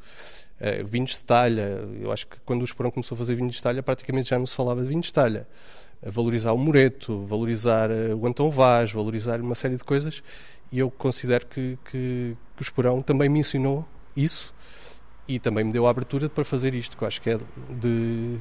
Uh, 0.58 0.84
vinhos 0.86 1.10
de 1.10 1.20
talha, 1.20 1.86
eu 2.00 2.10
acho 2.10 2.26
que 2.26 2.38
quando 2.40 2.62
o 2.62 2.64
Esporão 2.64 2.90
começou 2.90 3.14
a 3.14 3.18
fazer 3.18 3.36
vinhos 3.36 3.56
de 3.56 3.62
talha, 3.62 3.82
praticamente 3.82 4.30
já 4.30 4.38
não 4.38 4.46
se 4.46 4.54
falava 4.54 4.82
de 4.82 4.88
vinhos 4.88 5.06
de 5.06 5.12
talha 5.12 5.46
valorizar 6.04 6.52
o 6.52 6.58
Moreto, 6.58 7.24
valorizar 7.24 7.90
eh, 7.90 8.14
o 8.14 8.26
Antão 8.26 8.50
Vaz, 8.50 8.92
valorizar 8.92 9.40
uma 9.40 9.54
série 9.54 9.76
de 9.76 9.84
coisas 9.84 10.22
e 10.72 10.78
eu 10.78 10.90
considero 10.90 11.46
que, 11.46 11.78
que, 11.84 12.36
que 12.56 12.60
o 12.60 12.62
Esporão 12.62 13.02
também 13.02 13.28
me 13.28 13.38
ensinou 13.38 13.86
isso 14.16 14.54
e 15.26 15.38
também 15.38 15.64
me 15.64 15.72
deu 15.72 15.86
a 15.86 15.90
abertura 15.90 16.28
para 16.28 16.44
fazer 16.44 16.74
isto, 16.74 16.96
que 16.96 17.04
eu 17.04 17.08
acho 17.08 17.20
que 17.20 17.30
é 17.30 17.38
de, 17.70 18.38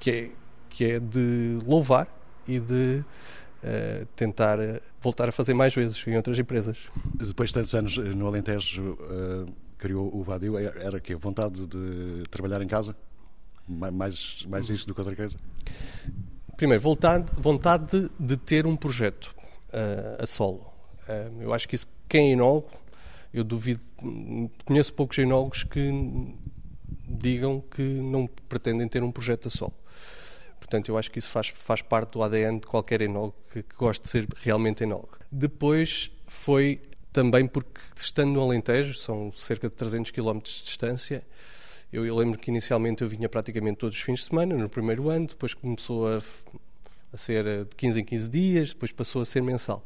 que 0.00 0.10
é, 0.10 0.30
que 0.68 0.84
é 0.84 1.00
de 1.00 1.58
louvar 1.64 2.08
e 2.46 2.58
de 2.58 3.04
uh, 3.62 4.06
tentar 4.16 4.58
voltar 5.00 5.28
a 5.28 5.32
fazer 5.32 5.54
mais 5.54 5.74
vezes 5.74 6.04
em 6.06 6.16
outras 6.16 6.38
empresas. 6.38 6.88
Depois 7.14 7.50
de 7.50 7.54
tantos 7.54 7.74
anos 7.74 7.96
no 7.96 8.26
Alentejo, 8.26 8.92
uh, 8.92 9.52
criou 9.78 10.14
o 10.14 10.22
Vadio, 10.22 10.58
era 10.58 10.98
que 11.00 11.14
vontade 11.14 11.66
de 11.66 12.24
trabalhar 12.30 12.60
em 12.62 12.66
casa? 12.66 12.96
Mais, 13.68 14.44
mais 14.48 14.68
isso 14.70 14.86
do 14.86 14.94
que 14.94 15.00
outra 15.00 15.14
coisa? 15.14 15.36
Primeiro, 16.56 16.82
vontade, 16.82 17.32
vontade 17.40 17.86
de, 17.86 18.10
de 18.18 18.36
ter 18.36 18.66
um 18.66 18.74
projeto 18.74 19.34
uh, 19.68 20.22
a 20.22 20.26
solo. 20.26 20.67
Eu 21.40 21.52
acho 21.52 21.68
que 21.68 21.74
isso, 21.74 21.86
quem 22.08 22.30
é 22.30 22.32
enólogo, 22.32 22.70
eu 23.32 23.44
duvido, 23.44 23.80
conheço 24.64 24.92
poucos 24.92 25.18
enólogos 25.18 25.64
que 25.64 25.90
digam 27.08 27.60
que 27.60 27.82
não 27.82 28.26
pretendem 28.48 28.86
ter 28.88 29.02
um 29.02 29.10
projeto 29.10 29.48
a 29.48 29.50
solo. 29.50 29.74
Portanto, 30.58 30.88
eu 30.88 30.98
acho 30.98 31.10
que 31.10 31.18
isso 31.18 31.28
faz, 31.28 31.48
faz 31.48 31.82
parte 31.82 32.12
do 32.12 32.22
ADN 32.22 32.60
de 32.60 32.66
qualquer 32.66 33.00
enólogo 33.00 33.36
que, 33.52 33.62
que 33.62 33.74
goste 33.76 34.02
de 34.02 34.08
ser 34.08 34.28
realmente 34.42 34.82
enólogo. 34.82 35.16
Depois 35.30 36.10
foi 36.26 36.80
também 37.12 37.46
porque, 37.46 37.80
estando 37.96 38.32
no 38.32 38.42
Alentejo, 38.42 38.94
são 38.94 39.32
cerca 39.32 39.68
de 39.68 39.74
300 39.74 40.10
km 40.10 40.38
de 40.38 40.62
distância, 40.64 41.24
eu, 41.90 42.04
eu, 42.04 42.14
lembro 42.14 42.38
que 42.38 42.50
inicialmente 42.50 43.02
eu 43.02 43.08
vinha 43.08 43.28
praticamente 43.30 43.78
todos 43.78 43.96
os 43.96 44.02
fins 44.02 44.20
de 44.20 44.26
semana, 44.26 44.54
no 44.54 44.68
primeiro 44.68 45.08
ano, 45.08 45.26
depois 45.26 45.54
começou 45.54 46.06
a, 46.06 46.20
a 47.12 47.16
ser 47.16 47.46
eh, 47.46 47.64
de 47.64 47.74
15 47.74 48.00
em 48.00 48.04
15 48.04 48.28
dias, 48.28 48.68
depois 48.74 48.92
passou 48.92 49.22
a 49.22 49.24
ser 49.24 49.42
mensal. 49.42 49.82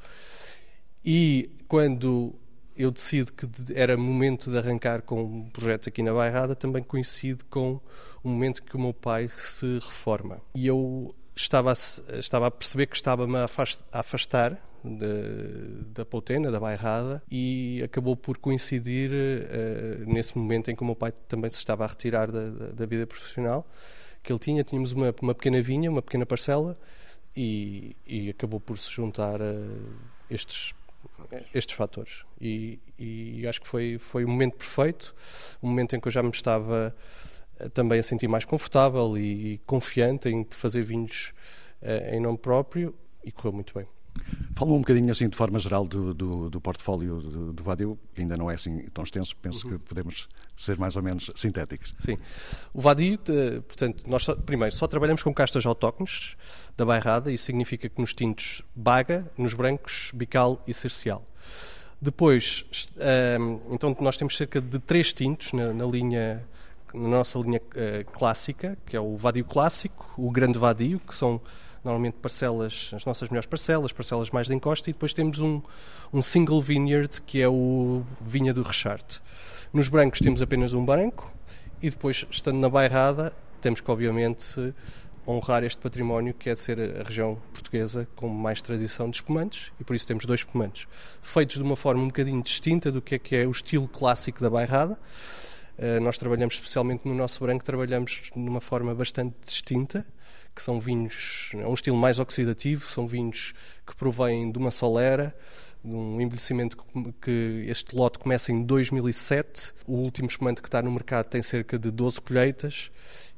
E 1.05 1.51
quando 1.69 2.35
eu 2.77 2.91
decido 2.91 3.33
que 3.33 3.47
era 3.75 3.97
momento 3.97 4.51
de 4.51 4.59
arrancar 4.59 5.03
com 5.03 5.23
um 5.23 5.51
projeto 5.51 5.89
aqui 5.89 6.03
na 6.03 6.13
Bairrada, 6.13 6.55
também 6.55 6.83
coincide 6.83 7.45
com 7.45 7.81
o 8.23 8.29
momento 8.29 8.63
que 8.63 8.77
o 8.77 8.81
meu 8.81 8.95
pai 8.95 9.29
se 9.29 9.75
reforma. 9.75 10.41
E 10.55 10.67
eu 10.67 11.15
estava 11.35 11.73
a, 11.73 12.19
estava 12.19 12.47
a 12.47 12.51
perceber 12.51 12.87
que 12.87 12.97
estava-me 12.97 13.37
a 13.37 13.49
afastar 13.93 14.59
de, 14.85 15.85
da 15.93 16.05
Poutena, 16.05 16.51
da 16.51 16.59
Bairrada, 16.59 17.23
e 17.31 17.83
acabou 17.85 18.17
por 18.17 18.39
coincidir 18.39 19.11
uh, 19.11 20.13
nesse 20.13 20.37
momento 20.37 20.71
em 20.71 20.77
que 20.77 20.83
o 20.83 20.87
meu 20.87 20.97
pai 20.97 21.13
também 21.29 21.51
se 21.51 21.59
estava 21.59 21.85
a 21.85 21.89
retirar 21.89 22.31
da, 22.31 22.51
da, 22.51 22.67
da 22.69 22.87
vida 22.87 23.07
profissional, 23.07 23.67
que 24.23 24.33
ele 24.33 24.39
tinha, 24.39 24.65
tínhamos 24.65 24.93
uma, 24.93 25.15
uma 25.21 25.35
pequena 25.35 25.61
vinha, 25.61 25.91
uma 25.91 26.03
pequena 26.03 26.25
parcela, 26.25 26.79
e, 27.37 27.97
e 28.07 28.31
acabou 28.31 28.61
por 28.61 28.79
se 28.79 28.91
juntar 28.91 29.41
a 29.41 29.55
estes 30.31 30.75
estes 31.55 31.77
fatores. 31.77 32.25
E, 32.41 32.79
e 32.99 33.47
acho 33.47 33.61
que 33.61 33.67
foi 33.67 33.99
foi 33.99 34.25
o 34.25 34.29
momento 34.29 34.57
perfeito 34.57 35.15
o 35.61 35.67
momento 35.67 35.95
em 35.95 36.01
que 36.01 36.09
eu 36.09 36.13
já 36.13 36.23
me 36.23 36.31
estava 36.31 36.95
eh, 37.59 37.69
também 37.69 38.01
a 38.01 38.03
sentir 38.03 38.29
mais 38.29 38.45
confortável 38.45 39.17
e 39.17 39.59
confiante 39.67 40.29
em 40.29 40.47
fazer 40.51 40.83
vinhos 40.83 41.33
uh, 41.83 42.15
em 42.15 42.21
nome 42.21 42.39
próprio 42.39 42.95
e 43.25 43.31
correu 43.31 43.53
muito 43.53 43.73
bem 43.75 43.87
Fala-me 44.55 44.77
um 44.77 44.81
bocadinho 44.81 45.11
assim 45.11 45.29
de 45.29 45.37
forma 45.37 45.59
geral 45.59 45.87
do, 45.87 46.13
do, 46.15 46.51
do 46.51 46.61
portfólio 46.61 47.21
do, 47.21 47.53
do 47.53 47.99
que 48.15 48.21
ainda 48.21 48.37
não 48.37 48.51
é 48.51 48.55
assim 48.55 48.87
tão 48.93 49.05
extenso, 49.05 49.35
penso 49.37 49.67
uhum. 49.67 49.73
que 49.73 49.85
podemos 49.85 50.29
ser 50.57 50.79
mais 50.79 50.97
ou 50.97 51.03
menos 51.03 51.31
sintéticos. 51.35 51.95
Sim. 51.99 52.17
O 52.73 52.81
Vadio, 52.81 53.19
portanto, 53.67 54.05
nós 54.07 54.25
só, 54.25 54.37
primeiro 54.37 54.75
só 54.75 54.87
trabalhamos 54.87 55.23
com 55.23 55.33
castas 55.33 55.65
autóctones 55.67 56.37
da 56.77 56.85
bairrada, 56.85 57.33
isso 57.33 57.45
significa 57.45 57.89
que 57.89 58.01
nos 58.01 58.15
tintos 58.15 58.63
baga, 58.75 59.31
nos 59.37 59.55
brancos 59.55 60.11
bical 60.15 60.63
e 60.67 60.75
cercial. 60.75 61.25
Depois, 62.01 62.65
um, 63.41 63.75
então 63.75 63.97
nós 64.01 64.17
temos 64.17 64.37
cerca 64.37 64.61
de 64.61 64.79
três 64.79 65.13
tintos 65.13 65.53
na, 65.53 65.73
na 65.73 65.85
linha 65.87 66.45
na 66.95 67.09
nossa 67.09 67.39
linha 67.39 67.61
uh, 67.61 68.11
clássica, 68.13 68.77
que 68.85 68.97
é 68.97 69.01
o 69.01 69.17
Vadio 69.17 69.45
clássico, 69.45 70.13
o 70.17 70.31
Grande 70.31 70.59
Vadio, 70.59 71.01
que 71.01 71.15
são 71.15 71.41
normalmente 71.85 72.15
parcelas, 72.15 72.91
as 72.95 73.05
nossas 73.05 73.29
melhores 73.29 73.47
parcelas, 73.47 73.93
parcelas 73.93 74.31
mais 74.31 74.47
de 74.47 74.55
encosta, 74.55 74.89
e 74.89 74.93
depois 74.93 75.13
temos 75.13 75.41
um, 75.41 75.61
um 76.13 76.23
single 76.23 76.61
vineyard, 76.61 77.21
que 77.23 77.41
é 77.41 77.49
o 77.49 78.03
vinha 78.21 78.55
do 78.55 78.63
Richard. 78.63 79.05
Nos 79.73 79.89
brancos 79.89 80.21
temos 80.21 80.41
apenas 80.41 80.73
um 80.75 80.85
branco, 80.85 81.33
e 81.83 81.91
depois, 81.91 82.25
estando 82.31 82.59
na 82.59 82.69
bairrada, 82.69 83.33
temos 83.61 83.81
que, 83.81 83.91
obviamente, 83.91 84.75
honrar 85.27 85.63
este 85.65 85.79
património 85.79 86.35
que 86.35 86.51
é 86.51 86.55
de 86.55 86.61
ser 86.61 86.79
a 87.01 87.03
região 87.05 87.41
portuguesa 87.53 88.09
com 88.17 88.29
mais 88.29 88.61
tradição 88.61 89.09
de 89.09 89.17
espumantes 89.17 89.73
e 89.81 89.85
por 89.85 89.95
isso 89.95 90.05
temos 90.07 90.25
dois 90.25 90.41
espumantes 90.41 90.89
feitos 91.21 91.57
de 91.57 91.63
uma 91.63 91.77
forma 91.77 92.03
um 92.03 92.09
bocadinho 92.09 92.43
distinta 92.43 92.91
do 92.91 93.01
que 93.01 93.15
é 93.15 93.19
que 93.19 93.37
é 93.37 93.47
o 93.47 93.51
estilo 93.51 93.87
clássico 93.87 94.41
da 94.41 94.51
bairrada. 94.51 94.99
Uh, 95.79 96.01
nós 96.01 96.19
trabalhamos 96.19 96.55
especialmente 96.55 97.07
no 97.07 97.15
nosso 97.15 97.41
branco, 97.41 97.65
trabalhamos 97.65 98.31
de 98.35 98.39
uma 98.39 98.61
forma 98.61 98.95
bastante 98.95 99.35
distinta 99.45 100.05
que 100.55 100.63
são 100.63 100.81
vinhos, 100.81 101.51
é 101.55 101.67
um 101.67 101.75
estilo 101.75 101.97
mais 101.97 102.19
oxidativo, 102.19 102.87
são 102.87 103.07
vinhos 103.07 103.55
que 103.87 103.97
provêm 103.97 104.51
de 104.51 104.59
uma 104.59 104.71
solera, 104.71 105.35
de 105.85 105.95
um 105.95 106.21
envelhecimento 106.21 106.77
que 107.21 107.65
este 107.67 107.97
lote 107.97 108.19
começa 108.19 108.53
em 108.53 108.63
2007. 108.63 109.73
O 109.87 109.95
último 109.95 110.29
espumante 110.29 110.63
que 110.63 110.69
está 110.69 110.81
no 110.81 110.91
mercado 110.91 111.27
tem 111.27 111.43
cerca 111.43 111.79
de 111.79 111.91
12 111.91 112.21
colheitas 112.21 112.91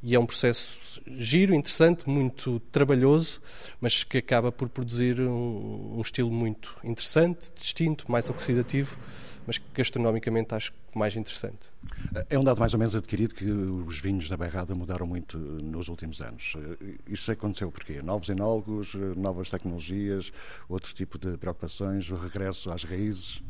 e 0.04 0.14
é 0.14 0.20
um 0.20 0.26
processo 0.26 1.00
giro, 1.16 1.54
interessante, 1.54 2.08
muito 2.08 2.60
trabalhoso, 2.70 3.40
mas 3.80 4.04
que 4.04 4.18
acaba 4.18 4.52
por 4.52 4.68
produzir 4.68 5.20
um, 5.20 5.96
um 5.96 6.00
estilo 6.00 6.30
muito 6.30 6.76
interessante, 6.84 7.50
distinto, 7.56 8.10
mais 8.10 8.28
oxidativo 8.28 8.98
mas 9.46 9.58
que 9.58 9.64
gastronomicamente 9.74 10.54
acho 10.54 10.72
mais 10.94 11.16
interessante. 11.16 11.72
É 12.30 12.38
um 12.38 12.44
dado 12.44 12.58
mais 12.58 12.72
ou 12.72 12.78
menos 12.78 12.94
adquirido 12.94 13.34
que 13.34 13.44
os 13.44 13.98
vinhos 13.98 14.28
da 14.28 14.36
Bairrada 14.36 14.74
mudaram 14.74 15.06
muito 15.06 15.36
nos 15.38 15.88
últimos 15.88 16.20
anos. 16.20 16.54
Isso 17.06 17.30
aconteceu 17.30 17.70
porque 17.70 18.00
Novos 18.02 18.28
enólogos, 18.28 18.94
novas 19.16 19.50
tecnologias, 19.50 20.32
outro 20.68 20.94
tipo 20.94 21.18
de 21.18 21.36
preocupações, 21.36 22.10
o 22.10 22.16
regresso 22.16 22.70
às 22.70 22.84
raízes? 22.84 23.42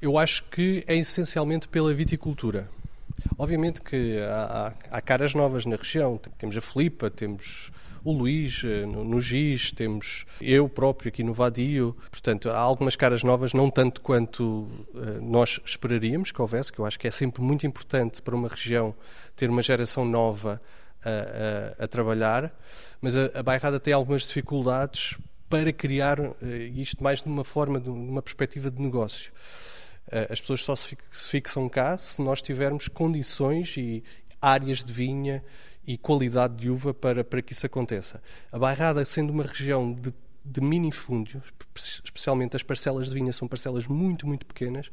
Eu 0.00 0.18
acho 0.18 0.44
que 0.44 0.84
é 0.86 0.96
essencialmente 0.96 1.68
pela 1.68 1.92
viticultura. 1.92 2.68
Obviamente 3.38 3.80
que 3.80 4.18
há, 4.20 4.74
há, 4.90 5.00
caras 5.00 5.34
novas 5.34 5.64
na 5.64 5.76
região. 5.76 6.18
Temos 6.38 6.56
a 6.56 6.60
Filipa, 6.60 7.10
temos 7.10 7.70
o 8.04 8.12
Luís 8.12 8.62
eh, 8.64 8.86
no, 8.86 9.04
no 9.04 9.20
GIS, 9.20 9.72
temos 9.72 10.24
eu 10.40 10.68
próprio 10.68 11.08
aqui 11.08 11.22
no 11.22 11.32
Vadio. 11.32 11.96
Portanto, 12.10 12.50
há 12.50 12.58
algumas 12.58 12.96
caras 12.96 13.22
novas, 13.22 13.52
não 13.52 13.70
tanto 13.70 14.00
quanto 14.00 14.42
uh, 14.94 15.20
nós 15.20 15.60
esperaríamos 15.64 16.32
que 16.32 16.40
houvesse, 16.40 16.72
que 16.72 16.78
eu 16.78 16.86
acho 16.86 16.98
que 16.98 17.08
é 17.08 17.10
sempre 17.10 17.42
muito 17.42 17.66
importante 17.66 18.22
para 18.22 18.34
uma 18.34 18.48
região 18.48 18.94
ter 19.36 19.50
uma 19.50 19.62
geração 19.62 20.04
nova 20.04 20.60
a, 21.04 21.80
a, 21.80 21.84
a 21.84 21.88
trabalhar, 21.88 22.52
mas 23.00 23.16
a, 23.16 23.38
a 23.38 23.42
Bairrada 23.42 23.80
tem 23.80 23.92
algumas 23.92 24.22
dificuldades 24.22 25.16
para 25.48 25.72
criar 25.72 26.20
uh, 26.20 26.34
isto 26.74 27.02
mais 27.02 27.22
de 27.22 27.28
uma 27.28 27.44
forma, 27.44 27.80
de 27.80 27.90
uma 27.90 28.22
perspectiva 28.22 28.70
de 28.70 28.80
negócio. 28.80 29.32
As 30.30 30.40
pessoas 30.40 30.62
só 30.62 30.74
se 30.74 30.96
fixam 31.10 31.68
cá 31.68 31.96
se 31.96 32.20
nós 32.20 32.42
tivermos 32.42 32.88
condições 32.88 33.76
e 33.76 34.02
áreas 34.40 34.82
de 34.82 34.92
vinha 34.92 35.42
e 35.86 35.96
qualidade 35.96 36.56
de 36.56 36.70
uva 36.70 36.92
para, 36.94 37.22
para 37.22 37.42
que 37.42 37.52
isso 37.52 37.66
aconteça. 37.66 38.22
A 38.50 38.58
Bairrada, 38.58 39.04
sendo 39.04 39.32
uma 39.32 39.44
região 39.44 39.92
de, 39.92 40.12
de 40.44 40.60
minifúndios, 40.60 41.52
especialmente 42.04 42.56
as 42.56 42.62
parcelas 42.62 43.08
de 43.08 43.14
vinha 43.14 43.32
são 43.32 43.46
parcelas 43.46 43.86
muito, 43.86 44.26
muito 44.26 44.46
pequenas, 44.46 44.90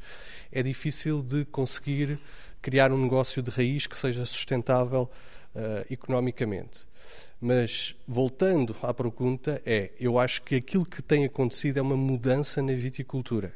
é 0.52 0.62
difícil 0.62 1.22
de 1.22 1.44
conseguir 1.46 2.18
criar 2.60 2.92
um 2.92 3.00
negócio 3.00 3.42
de 3.42 3.50
raiz 3.50 3.86
que 3.86 3.96
seja 3.96 4.24
sustentável 4.26 5.10
uh, 5.54 5.92
economicamente. 5.92 6.88
Mas, 7.40 7.94
voltando 8.06 8.74
à 8.82 8.92
pergunta, 8.92 9.62
é, 9.64 9.92
eu 9.98 10.18
acho 10.18 10.42
que 10.42 10.56
aquilo 10.56 10.84
que 10.84 11.00
tem 11.00 11.24
acontecido 11.24 11.78
é 11.78 11.82
uma 11.82 11.96
mudança 11.96 12.60
na 12.60 12.72
viticultura, 12.72 13.54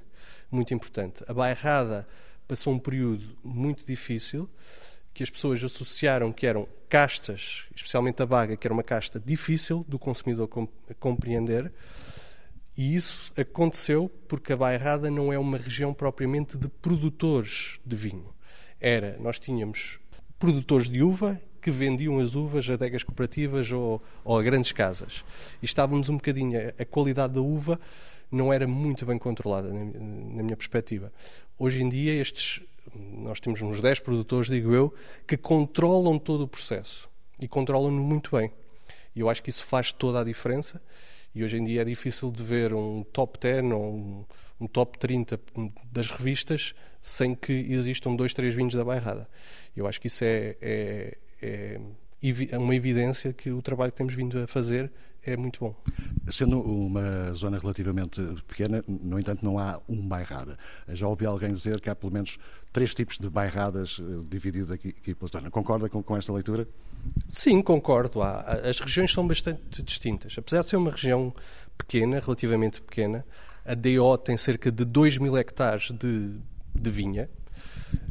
muito 0.52 0.74
importante. 0.74 1.24
A 1.26 1.32
Bairrada 1.32 2.06
passou 2.46 2.72
um 2.72 2.78
período 2.78 3.36
muito 3.42 3.84
difícil, 3.84 4.48
que 5.14 5.22
as 5.22 5.30
pessoas 5.30 5.62
associaram 5.62 6.32
que 6.32 6.46
eram 6.46 6.66
castas, 6.88 7.66
especialmente 7.74 8.22
a 8.22 8.26
baga, 8.26 8.56
que 8.56 8.66
era 8.66 8.72
uma 8.72 8.82
casta 8.82 9.20
difícil 9.20 9.84
do 9.88 9.98
consumidor 9.98 10.48
compreender, 10.98 11.72
e 12.76 12.94
isso 12.94 13.32
aconteceu 13.38 14.10
porque 14.26 14.52
a 14.52 14.56
Bairrada 14.56 15.10
não 15.10 15.32
é 15.32 15.38
uma 15.38 15.58
região 15.58 15.92
propriamente 15.92 16.56
de 16.56 16.68
produtores 16.68 17.78
de 17.84 17.94
vinho. 17.94 18.34
Era, 18.80 19.16
nós 19.20 19.38
tínhamos 19.38 20.00
produtores 20.38 20.88
de 20.88 21.02
uva 21.02 21.40
que 21.60 21.70
vendiam 21.70 22.18
as 22.18 22.34
uvas 22.34 22.68
a 22.68 22.74
adegas 22.74 23.04
cooperativas 23.04 23.70
ou, 23.70 24.02
ou, 24.24 24.38
a 24.38 24.42
grandes 24.42 24.72
casas. 24.72 25.24
E 25.62 25.66
estávamos 25.66 26.08
um 26.08 26.16
bocadinho, 26.16 26.58
a 26.76 26.84
qualidade 26.84 27.34
da 27.34 27.40
uva 27.40 27.78
não 28.32 28.52
era 28.52 28.66
muito 28.66 29.04
bem 29.04 29.18
controlada, 29.18 29.68
na, 29.72 30.42
minha 30.42 30.56
perspectiva. 30.56 31.12
Hoje 31.58 31.82
em 31.82 31.88
dia, 31.88 32.14
estes 32.14 32.62
nós 32.94 33.38
temos 33.38 33.60
uns 33.62 33.80
10 33.80 34.00
produtores, 34.00 34.48
digo 34.48 34.74
eu, 34.74 34.92
que 35.26 35.36
controlam 35.36 36.18
todo 36.18 36.44
o 36.44 36.48
processo 36.48 37.08
e 37.38 37.46
controlam-no 37.46 38.02
muito 38.02 38.36
bem. 38.36 38.50
E 39.14 39.20
eu 39.20 39.28
acho 39.28 39.42
que 39.42 39.50
isso 39.50 39.64
faz 39.64 39.92
toda 39.92 40.20
a 40.20 40.24
diferença. 40.24 40.82
E 41.34 41.44
hoje 41.44 41.58
em 41.58 41.64
dia 41.64 41.82
é 41.82 41.84
difícil 41.84 42.30
de 42.30 42.42
ver 42.42 42.74
um 42.74 43.02
top 43.04 43.38
10 43.38 43.72
ou 43.72 43.94
um, 43.94 44.24
um 44.60 44.66
top 44.66 44.98
30 44.98 45.40
das 45.90 46.10
revistas 46.10 46.74
sem 47.00 47.34
que 47.34 47.52
existam 47.52 48.14
dois, 48.14 48.32
três 48.34 48.54
vinhos 48.54 48.74
da 48.74 48.84
bairrada. 48.84 49.28
Eu 49.76 49.86
acho 49.86 50.00
que 50.00 50.06
isso 50.06 50.24
é, 50.24 50.56
é, 51.40 51.80
é 52.50 52.58
uma 52.58 52.74
evidência 52.74 53.32
que 53.32 53.50
o 53.50 53.62
trabalho 53.62 53.92
que 53.92 53.98
temos 53.98 54.14
vindo 54.14 54.38
a 54.38 54.46
fazer 54.46 54.90
é 55.24 55.36
muito 55.36 55.60
bom. 55.60 55.74
Sendo 56.30 56.60
uma 56.60 57.32
zona 57.32 57.58
relativamente 57.58 58.20
pequena, 58.46 58.82
no 58.86 59.18
entanto, 59.18 59.44
não 59.44 59.58
há 59.58 59.80
um 59.88 60.06
bairrada. 60.06 60.56
Já 60.88 61.06
ouvi 61.06 61.24
alguém 61.26 61.52
dizer 61.52 61.80
que 61.80 61.88
há 61.88 61.94
pelo 61.94 62.12
menos 62.12 62.38
três 62.72 62.94
tipos 62.94 63.18
de 63.18 63.30
bairradas 63.30 64.00
eh, 64.00 64.24
divididas 64.28 64.70
aqui, 64.70 64.88
aqui 64.88 65.14
pela 65.14 65.30
zona. 65.30 65.50
Concorda 65.50 65.88
com, 65.88 66.02
com 66.02 66.16
esta 66.16 66.32
leitura? 66.32 66.66
Sim, 67.28 67.62
concordo. 67.62 68.20
Há, 68.20 68.40
as 68.68 68.80
regiões 68.80 69.12
são 69.12 69.26
bastante 69.26 69.82
distintas. 69.82 70.34
Apesar 70.36 70.62
de 70.62 70.68
ser 70.68 70.76
uma 70.76 70.90
região 70.90 71.32
pequena, 71.78 72.18
relativamente 72.18 72.80
pequena, 72.80 73.24
a 73.64 73.74
DO 73.74 74.18
tem 74.18 74.36
cerca 74.36 74.72
de 74.72 74.84
2 74.84 75.18
mil 75.18 75.36
hectares 75.36 75.90
de, 75.92 76.36
de 76.74 76.90
vinha, 76.90 77.30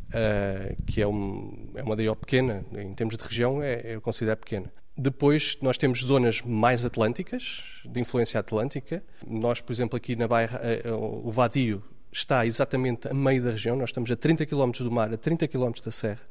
uh, 0.10 0.84
que 0.86 1.02
é, 1.02 1.08
um, 1.08 1.72
é 1.76 1.84
uma 1.84 1.96
DO 1.96 2.16
pequena, 2.16 2.64
em 2.74 2.94
termos 2.94 3.18
de 3.18 3.24
região, 3.24 3.62
é, 3.62 3.96
eu 3.96 4.02
considero 4.02 4.38
pequena. 4.38 4.72
Depois 4.98 5.58
nós 5.62 5.78
temos 5.78 6.04
zonas 6.04 6.42
mais 6.42 6.84
atlânticas, 6.84 7.64
de 7.86 8.00
influência 8.00 8.40
atlântica. 8.40 9.04
Nós, 9.26 9.62
por 9.62 9.72
exemplo, 9.72 9.96
aqui 9.96 10.16
na 10.16 10.28
Bairra, 10.28 10.60
eh, 10.64 10.82
eh, 10.84 10.92
o 10.92 11.32
Vadio 11.32 11.84
está 12.12 12.46
exatamente 12.46 13.08
a 13.08 13.14
meio 13.14 13.42
da 13.42 13.52
região. 13.52 13.76
Nós 13.76 13.90
estamos 13.90 14.12
a 14.12 14.16
30 14.16 14.46
km 14.46 14.72
do 14.80 14.92
mar, 14.92 15.14
a 15.14 15.18
30 15.18 15.48
km 15.48 15.72
da 15.84 15.92
serra. 15.92 16.22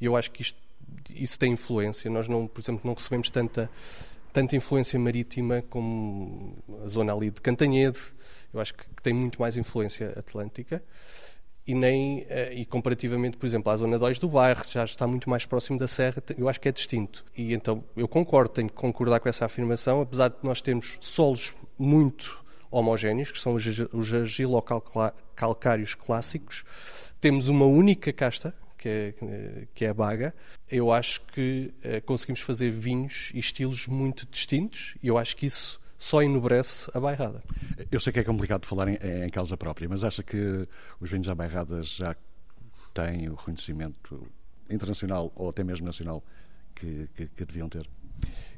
E 0.00 0.04
eu 0.04 0.16
acho 0.16 0.30
que 0.30 0.42
isto, 0.42 0.58
isso 1.10 1.38
tem 1.38 1.52
influência. 1.52 2.10
Nós, 2.10 2.28
não, 2.28 2.46
por 2.46 2.60
exemplo, 2.60 2.82
não 2.84 2.94
recebemos 2.94 3.28
tanta 3.30 3.68
tanta 4.32 4.54
influência 4.54 4.96
marítima 4.98 5.62
como 5.68 6.56
a 6.84 6.86
zona 6.86 7.12
ali 7.12 7.30
de 7.30 7.40
Cantanhede. 7.40 7.98
Eu 8.54 8.60
acho 8.60 8.74
que 8.74 8.84
tem 9.02 9.12
muito 9.12 9.40
mais 9.40 9.56
influência 9.56 10.12
atlântica 10.16 10.82
e 11.70 11.74
nem 11.74 12.26
eh, 12.28 12.52
e 12.54 12.64
comparativamente, 12.64 13.36
por 13.36 13.46
exemplo, 13.46 13.70
à 13.70 13.76
zona 13.76 13.96
2 13.96 14.18
do 14.18 14.28
bairro, 14.28 14.64
já 14.68 14.84
está 14.84 15.06
muito 15.06 15.30
mais 15.30 15.46
próximo 15.46 15.78
da 15.78 15.86
serra, 15.86 16.20
eu 16.36 16.48
acho 16.48 16.60
que 16.60 16.68
é 16.68 16.72
distinto. 16.72 17.24
E 17.36 17.54
então 17.54 17.84
eu 17.96 18.08
concordo, 18.08 18.50
tenho 18.50 18.68
que 18.68 18.74
concordar 18.74 19.20
com 19.20 19.28
essa 19.28 19.44
afirmação, 19.44 20.00
apesar 20.00 20.28
de 20.28 20.36
nós 20.42 20.60
termos 20.60 20.98
solos 21.00 21.54
muito 21.78 22.44
homogéneos, 22.72 23.30
que 23.30 23.38
são 23.38 23.54
os 23.54 24.14
argilocalcários 24.14 25.94
clássicos, 25.94 26.64
temos 27.20 27.46
uma 27.46 27.66
única 27.66 28.12
casta, 28.12 28.52
que 28.76 28.88
é, 28.88 29.14
que 29.72 29.84
é 29.84 29.90
a 29.90 29.94
baga. 29.94 30.34
Eu 30.68 30.90
acho 30.90 31.20
que 31.26 31.72
eh, 31.84 32.00
conseguimos 32.00 32.40
fazer 32.40 32.70
vinhos 32.70 33.30
e 33.32 33.38
estilos 33.38 33.86
muito 33.86 34.26
distintos 34.28 34.96
e 35.00 35.06
eu 35.06 35.16
acho 35.16 35.36
que 35.36 35.46
isso 35.46 35.79
só 36.00 36.22
enobrece 36.22 36.90
a 36.94 36.98
bairrada. 36.98 37.42
Eu 37.92 38.00
sei 38.00 38.10
que 38.10 38.18
é 38.18 38.24
complicado 38.24 38.64
falar 38.64 38.88
em, 38.88 38.96
em 39.26 39.28
causa 39.28 39.54
própria, 39.54 39.86
mas 39.86 40.02
acha 40.02 40.22
que 40.22 40.66
os 40.98 41.10
vinhos 41.10 41.26
da 41.26 41.34
bairrada 41.34 41.82
já 41.82 42.16
têm 42.94 43.28
o 43.28 43.34
reconhecimento 43.34 44.26
internacional 44.70 45.30
ou 45.36 45.50
até 45.50 45.62
mesmo 45.62 45.84
nacional 45.84 46.24
que, 46.74 47.06
que, 47.14 47.26
que 47.26 47.44
deviam 47.44 47.68
ter? 47.68 47.86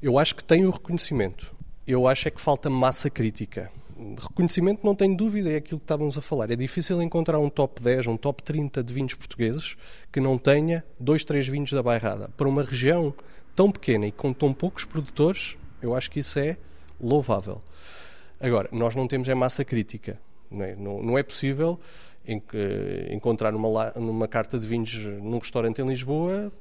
Eu 0.01 0.21
acho 0.21 0.37
que 0.37 0.45
têm 0.45 0.65
o 0.67 0.71
reconhecimento. 0.71 1.53
Eu 1.85 2.07
acho 2.07 2.29
é 2.29 2.31
que 2.31 2.41
falta 2.41 2.71
massa 2.71 3.11
crítica. 3.11 3.73
Reconhecimento, 4.21 4.87
não 4.87 4.95
tenho 4.95 5.17
dúvida, 5.17 5.51
é 5.51 5.57
aquilo 5.57 5.81
que 5.81 5.85
estávamos 5.85 6.17
a 6.17 6.23
falar. 6.23 6.49
É 6.49 6.57
difícil 6.57 7.03
encontrar 7.03 7.41
um 7.41 7.51
top 7.51 7.83
10, 7.83 8.07
um 8.07 8.17
top 8.17 8.41
30 8.45 8.85
de 8.85 8.95
vinhos 8.95 9.15
portugueses 9.15 9.77
que 10.13 10.21
não 10.21 10.39
tenha 10.39 10.85
dois, 10.99 11.25
três 11.25 11.49
vinhos 11.49 11.73
da 11.73 11.83
Bairrada. 11.83 12.29
Para 12.37 12.49
uma 12.49 12.63
região 12.63 13.13
tão 13.57 13.69
pequena 13.69 14.07
e 14.07 14.13
com 14.13 14.33
tão 14.33 14.55
poucos 14.55 14.85
produtores, 14.85 15.59
eu 15.83 15.93
acho 15.97 16.09
que 16.09 16.21
isso 16.21 16.39
é 16.39 16.57
louvável. 17.03 17.61
Agora, 18.41 18.69
nós 18.73 18.95
não 18.95 19.07
temos 19.07 19.29
é 19.29 19.35
massa 19.35 19.65
crítica. 19.65 20.21
Não 20.51 20.65
é, 20.65 20.77
não, 20.77 21.03
não 21.03 21.19
é 21.19 21.23
possível 21.23 21.79
encontrar 23.11 23.51
numa, 23.51 23.91
numa 23.97 24.29
carta 24.29 24.59
de 24.59 24.67
vinhos 24.67 24.95
num 24.95 25.39
restaurante 25.39 25.83
em 25.83 25.87
Lisboa 25.87 26.53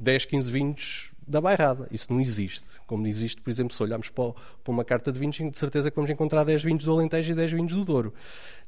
10, 0.00 0.24
15 0.24 0.50
vinhos 0.50 1.12
da 1.26 1.40
bairrada. 1.40 1.86
Isso 1.92 2.10
não 2.10 2.20
existe. 2.20 2.80
Como 2.86 3.06
existe, 3.06 3.40
por 3.40 3.50
exemplo, 3.50 3.74
se 3.74 3.82
olharmos 3.82 4.08
para, 4.08 4.32
uma 4.66 4.84
carta 4.84 5.12
de 5.12 5.18
vinhos, 5.18 5.36
de 5.36 5.58
certeza 5.58 5.90
que 5.90 5.96
vamos 5.96 6.10
encontrar 6.10 6.42
10 6.42 6.62
vinhos 6.62 6.84
do 6.84 6.90
Alentejo 6.90 7.30
e 7.30 7.34
10 7.34 7.52
vinhos 7.52 7.72
do 7.72 7.84
Douro. 7.84 8.14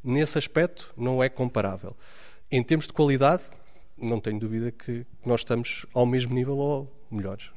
Nesse 0.05 0.37
aspecto, 0.37 0.93
não 0.97 1.23
é 1.23 1.29
comparável. 1.29 1.97
Em 2.51 2.63
termos 2.63 2.87
de 2.87 2.93
qualidade, 2.93 3.43
não 3.97 4.21
tenho 4.21 4.39
dúvida 4.39 4.71
que 4.71 5.07
nós 5.25 5.41
estamos 5.41 5.87
ao 5.95 6.05
mesmo 6.05 6.35
nível 6.35 6.59
ou 6.59 6.93
melhores. 7.11 7.51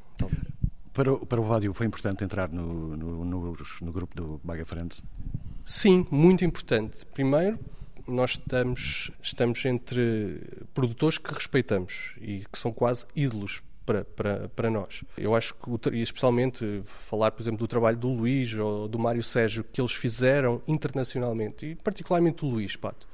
Para, 0.96 1.14
para 1.18 1.42
o 1.42 1.44
Vádio 1.44 1.74
foi 1.74 1.86
importante 1.86 2.24
entrar 2.24 2.48
no, 2.48 2.96
no, 2.96 3.26
no, 3.26 3.54
no 3.82 3.92
grupo 3.92 4.16
do 4.16 4.40
Baga 4.42 4.66
Friends? 4.66 5.04
Sim, 5.62 6.08
muito 6.10 6.46
importante. 6.46 7.06
Primeiro, 7.08 7.60
nós 8.08 8.32
estamos, 8.32 9.12
estamos 9.22 9.66
entre 9.66 10.42
produtores 10.74 11.18
que 11.18 11.34
respeitamos 11.34 12.16
e 12.22 12.46
que 12.50 12.58
são 12.58 12.72
quase 12.72 13.06
ídolos 13.14 13.62
para, 13.86 14.06
para, 14.06 14.48
para 14.48 14.70
nós. 14.70 15.04
Eu 15.18 15.36
acho 15.36 15.54
que, 15.56 15.98
especialmente, 15.98 16.82
falar, 16.86 17.32
por 17.32 17.44
exemplo, 17.44 17.60
do 17.60 17.68
trabalho 17.68 17.98
do 17.98 18.08
Luís 18.08 18.54
ou 18.54 18.88
do 18.88 18.98
Mário 18.98 19.22
Sérgio, 19.22 19.66
que 19.66 19.82
eles 19.82 19.92
fizeram 19.92 20.62
internacionalmente, 20.66 21.66
e 21.66 21.76
particularmente 21.76 22.46
o 22.46 22.48
Luís, 22.48 22.78
Pato, 22.78 23.06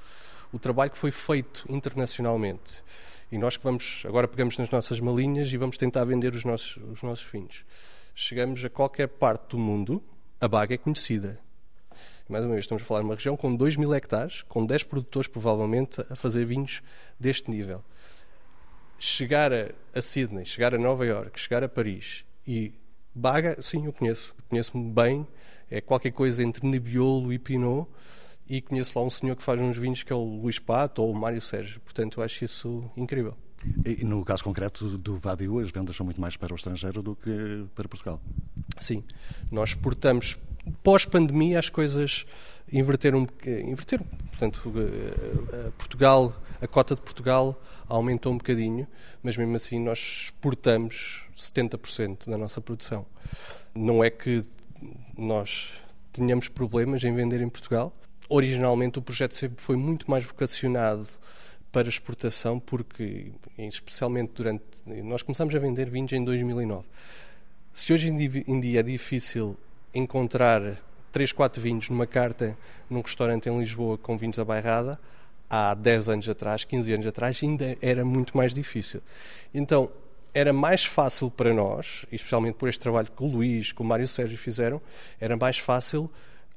o 0.53 0.59
trabalho 0.59 0.91
que 0.91 0.99
foi 0.99 1.09
feito 1.09 1.65
internacionalmente 1.67 2.83
e 3.31 3.37
nós 3.37 3.55
que 3.55 3.63
vamos, 3.63 4.03
agora 4.05 4.27
pegamos 4.27 4.57
nas 4.57 4.69
nossas 4.69 4.99
malinhas 4.99 5.51
e 5.53 5.57
vamos 5.57 5.77
tentar 5.77 6.03
vender 6.03 6.33
os 6.33 6.43
nossos, 6.43 6.77
os 6.91 7.01
nossos 7.01 7.25
vinhos. 7.31 7.65
Chegamos 8.13 8.63
a 8.65 8.69
qualquer 8.69 9.07
parte 9.07 9.51
do 9.51 9.57
mundo, 9.57 10.03
a 10.39 10.47
baga 10.47 10.75
é 10.75 10.77
conhecida. 10.77 11.39
Mais 12.27 12.43
uma 12.43 12.53
vez, 12.53 12.65
estamos 12.65 12.83
a 12.83 12.85
falar 12.85 13.01
de 13.01 13.05
uma 13.05 13.15
região 13.15 13.37
com 13.37 13.55
2 13.55 13.75
mil 13.77 13.93
hectares, 13.93 14.41
com 14.43 14.65
10 14.65 14.83
produtores 14.83 15.27
provavelmente 15.27 16.01
a 16.09 16.15
fazer 16.15 16.45
vinhos 16.45 16.81
deste 17.19 17.49
nível. 17.49 17.83
Chegar 18.99 19.51
a, 19.51 19.71
a 19.93 20.01
Sydney, 20.01 20.45
chegar 20.45 20.75
a 20.75 20.77
Nova 20.77 21.05
York, 21.05 21.39
chegar 21.39 21.63
a 21.63 21.69
Paris 21.69 22.23
e 22.45 22.73
Baga, 23.13 23.61
sim, 23.61 23.85
eu 23.85 23.93
conheço. 23.93 24.33
Conheço-me 24.47 24.89
bem. 24.89 25.27
É 25.69 25.81
qualquer 25.81 26.11
coisa 26.11 26.41
entre 26.41 26.65
Nebbiolo 26.65 27.31
e 27.33 27.39
Pinot 27.39 27.87
e 28.51 28.61
conheço 28.61 28.99
lá 28.99 29.05
um 29.05 29.09
senhor 29.09 29.33
que 29.37 29.41
faz 29.41 29.61
uns 29.61 29.77
vinhos 29.77 30.03
que 30.03 30.11
é 30.11 30.15
o 30.15 30.21
Luís 30.21 30.59
Pato 30.59 31.01
ou 31.01 31.09
o 31.09 31.15
Mário 31.15 31.39
Sérgio. 31.39 31.79
Portanto, 31.79 32.19
eu 32.19 32.23
acho 32.23 32.43
isso 32.43 32.83
incrível. 32.97 33.33
E 33.85 34.03
no 34.03 34.25
caso 34.25 34.43
concreto 34.43 34.97
do 34.97 35.17
Vadiu, 35.17 35.59
as 35.59 35.71
vendas 35.71 35.95
são 35.95 36.05
muito 36.05 36.19
mais 36.19 36.35
para 36.35 36.51
o 36.51 36.55
estrangeiro 36.57 37.01
do 37.01 37.15
que 37.15 37.65
para 37.73 37.87
Portugal? 37.87 38.19
Sim. 38.77 39.05
Nós 39.49 39.69
exportamos, 39.69 40.37
pós-pandemia, 40.83 41.59
as 41.59 41.69
coisas 41.69 42.25
inverteram, 42.73 43.25
inverteram. 43.65 44.05
Portanto, 44.31 44.73
eh, 44.75 45.67
eh, 45.67 45.71
Portugal, 45.77 46.35
a 46.61 46.67
cota 46.67 46.93
de 46.93 47.01
Portugal 47.01 47.57
aumentou 47.87 48.33
um 48.33 48.37
bocadinho, 48.37 48.85
mas 49.23 49.37
mesmo 49.37 49.55
assim 49.55 49.79
nós 49.79 50.25
exportamos 50.25 51.23
70% 51.37 52.29
da 52.29 52.37
nossa 52.37 52.59
produção. 52.59 53.05
Não 53.73 54.03
é 54.03 54.09
que 54.09 54.41
nós 55.17 55.71
tenhamos 56.11 56.49
problemas 56.49 57.01
em 57.05 57.15
vender 57.15 57.39
em 57.39 57.47
Portugal, 57.47 57.93
originalmente 58.31 58.97
o 58.97 59.01
projeto 59.01 59.35
sempre 59.35 59.61
foi 59.61 59.75
muito 59.75 60.09
mais 60.09 60.23
vocacionado 60.23 61.05
para 61.69 61.89
exportação, 61.89 62.59
porque, 62.59 63.31
especialmente 63.57 64.31
durante. 64.33 64.63
Nós 65.03 65.21
começamos 65.21 65.53
a 65.53 65.59
vender 65.59 65.89
vinhos 65.89 66.11
em 66.13 66.23
2009. 66.23 66.85
Se 67.73 67.93
hoje 67.93 68.09
em 68.09 68.59
dia 68.59 68.79
é 68.79 68.83
difícil 68.83 69.57
encontrar 69.93 70.81
3, 71.11 71.31
4 71.33 71.61
vinhos 71.61 71.89
numa 71.89 72.07
carta 72.07 72.57
num 72.89 73.01
restaurante 73.01 73.49
em 73.49 73.59
Lisboa 73.59 73.97
com 73.97 74.17
vinhos 74.17 74.37
da 74.37 74.45
bairrada, 74.45 74.99
há 75.49 75.73
10 75.73 76.09
anos 76.09 76.29
atrás, 76.29 76.63
15 76.63 76.93
anos 76.93 77.07
atrás, 77.07 77.39
ainda 77.43 77.77
era 77.81 78.05
muito 78.05 78.35
mais 78.35 78.53
difícil. 78.53 79.01
Então, 79.53 79.89
era 80.33 80.53
mais 80.53 80.85
fácil 80.85 81.29
para 81.29 81.53
nós, 81.53 82.05
especialmente 82.11 82.55
por 82.55 82.69
este 82.69 82.79
trabalho 82.79 83.09
que 83.15 83.23
o 83.23 83.27
Luís, 83.27 83.73
que 83.73 83.81
o 83.81 83.85
Mário 83.85 84.07
Sérgio 84.07 84.37
fizeram, 84.37 84.81
era 85.19 85.35
mais 85.35 85.57
fácil 85.57 86.09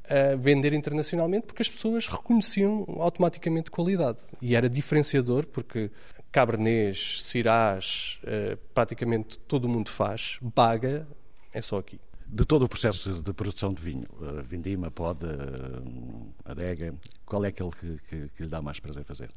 a 0.08 0.36
vender 0.36 0.72
internacionalmente 0.72 1.46
porque 1.46 1.62
as 1.62 1.68
pessoas 1.68 2.06
reconheciam 2.06 2.84
automaticamente 3.00 3.70
qualidade. 3.70 4.18
E 4.40 4.54
era 4.54 4.68
diferenciador 4.68 5.46
porque 5.46 5.90
Cabernets, 6.30 7.22
Syrahs, 7.22 8.18
eh, 8.24 8.58
praticamente 8.74 9.38
todo 9.38 9.68
mundo 9.68 9.88
faz, 9.88 10.38
Baga 10.42 11.06
é 11.52 11.60
só 11.60 11.78
aqui. 11.78 12.00
De 12.26 12.44
todo 12.44 12.64
o 12.64 12.68
processo 12.68 13.22
de 13.22 13.32
produção 13.32 13.72
de 13.72 13.80
vinho, 13.80 14.08
eh, 14.22 14.42
vindima, 14.42 14.90
poda, 14.90 15.28
eh, 15.28 16.50
adega, 16.50 16.94
qual 17.24 17.44
é 17.44 17.48
aquele 17.48 17.70
que, 17.70 17.98
que, 18.08 18.28
que 18.36 18.42
lhe 18.42 18.48
dá 18.48 18.60
mais 18.60 18.80
prazer 18.80 19.04
fazer? 19.04 19.30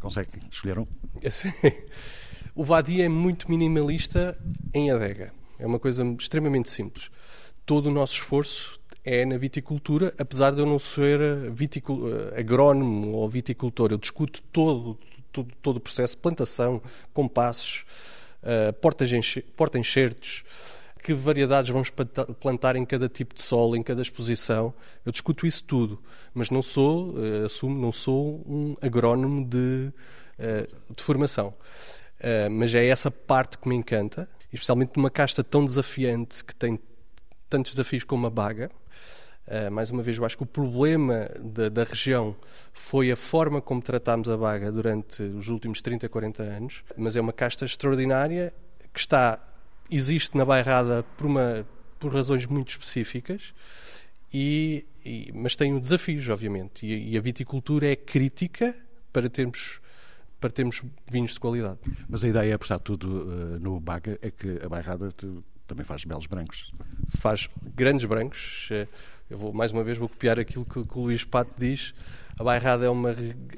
Consegue 0.00 0.30
escolher 0.50 0.78
um? 0.78 0.86
o 2.54 2.62
Vadia 2.64 3.06
é 3.06 3.08
muito 3.08 3.50
minimalista 3.50 4.38
em 4.74 4.90
adega. 4.90 5.32
É 5.58 5.66
uma 5.66 5.78
coisa 5.78 6.04
extremamente 6.18 6.70
simples. 6.70 7.10
Todo 7.64 7.86
o 7.86 7.90
nosso 7.90 8.14
esforço 8.14 8.77
é 9.08 9.24
na 9.24 9.38
viticultura, 9.38 10.12
apesar 10.18 10.50
de 10.50 10.60
eu 10.60 10.66
não 10.66 10.78
ser 10.78 11.18
viticul... 11.50 12.08
agrónomo 12.36 13.12
ou 13.12 13.28
viticultor. 13.28 13.90
Eu 13.90 13.98
discuto 13.98 14.42
todo, 14.52 14.98
todo, 15.32 15.48
todo 15.62 15.76
o 15.78 15.80
processo, 15.80 16.18
plantação, 16.18 16.82
compassos, 17.12 17.86
uh, 18.42 18.72
porta-enxertos, 19.56 20.44
que 21.02 21.14
variedades 21.14 21.70
vamos 21.70 21.90
plantar 22.38 22.76
em 22.76 22.84
cada 22.84 23.08
tipo 23.08 23.34
de 23.34 23.40
solo, 23.40 23.76
em 23.76 23.82
cada 23.82 24.02
exposição. 24.02 24.74
Eu 25.06 25.12
discuto 25.12 25.46
isso 25.46 25.64
tudo, 25.64 26.02
mas 26.34 26.50
não 26.50 26.60
sou, 26.60 27.14
uh, 27.14 27.46
assumo, 27.46 27.80
não 27.80 27.92
sou 27.92 28.44
um 28.46 28.76
agrónomo 28.82 29.42
de, 29.44 29.90
uh, 30.38 30.94
de 30.94 31.02
formação. 31.02 31.54
Mas 32.50 32.74
é 32.74 32.84
essa 32.84 33.12
parte 33.12 33.56
que 33.56 33.68
me 33.68 33.76
encanta, 33.76 34.28
especialmente 34.52 34.96
numa 34.96 35.08
casta 35.08 35.44
tão 35.44 35.64
desafiante 35.64 36.44
que 36.44 36.52
tem 36.52 36.76
tantos 37.48 37.72
desafios 37.72 38.04
como 38.04 38.26
a 38.26 38.30
baga. 38.30 38.70
Uh, 39.46 39.70
mais 39.70 39.90
uma 39.90 40.02
vez, 40.02 40.18
eu 40.18 40.24
acho 40.26 40.36
que 40.36 40.42
o 40.42 40.46
problema 40.46 41.30
da, 41.40 41.70
da, 41.70 41.84
região 41.84 42.36
foi 42.72 43.10
a 43.10 43.16
forma 43.16 43.62
como 43.62 43.80
tratámos 43.80 44.28
a 44.28 44.36
baga 44.36 44.70
durante 44.70 45.22
os 45.22 45.48
últimos 45.48 45.80
30, 45.80 46.06
40 46.06 46.42
anos, 46.42 46.84
mas 46.96 47.16
é 47.16 47.20
uma 47.20 47.32
casta 47.32 47.64
extraordinária 47.64 48.52
que 48.92 49.00
está 49.00 49.42
existe 49.90 50.36
na 50.36 50.44
bairrada 50.44 51.02
por, 51.16 51.26
uma, 51.26 51.66
por 51.98 52.12
razões 52.12 52.44
muito 52.46 52.70
específicas, 52.70 53.54
e, 54.32 54.86
e 55.02 55.32
mas 55.34 55.56
tem 55.56 55.78
desafios, 55.78 56.28
obviamente, 56.28 56.84
e, 56.84 57.12
e 57.12 57.16
a 57.16 57.20
viticultura 57.20 57.86
é 57.86 57.96
crítica 57.96 58.74
para 59.12 59.30
termos 59.30 59.80
para 60.40 60.50
termos 60.50 60.82
vinhos 61.10 61.34
de 61.34 61.40
qualidade. 61.40 61.80
Mas 62.08 62.22
a 62.22 62.28
ideia 62.28 62.52
é 62.52 62.54
apostar 62.54 62.78
tudo 62.78 63.08
uh, 63.08 63.60
no 63.60 63.80
baga, 63.80 64.16
é 64.22 64.30
que 64.30 64.60
a 64.64 64.68
bairrada 64.68 65.10
também 65.68 65.84
faz 65.84 66.04
belos 66.04 66.26
brancos. 66.26 66.72
Faz 67.16 67.48
grandes 67.76 68.04
brancos. 68.06 68.68
Eh, 68.72 68.88
eu 69.30 69.38
vou 69.38 69.52
mais 69.52 69.70
uma 69.70 69.84
vez 69.84 69.98
vou 69.98 70.08
copiar 70.08 70.40
aquilo 70.40 70.64
que, 70.64 70.82
que 70.82 70.98
o 70.98 71.02
Luís 71.02 71.22
Pato 71.22 71.52
diz. 71.56 71.94
A 72.38 72.42
Bairrada 72.42 72.86
é 72.86 72.88
uma 72.88 73.14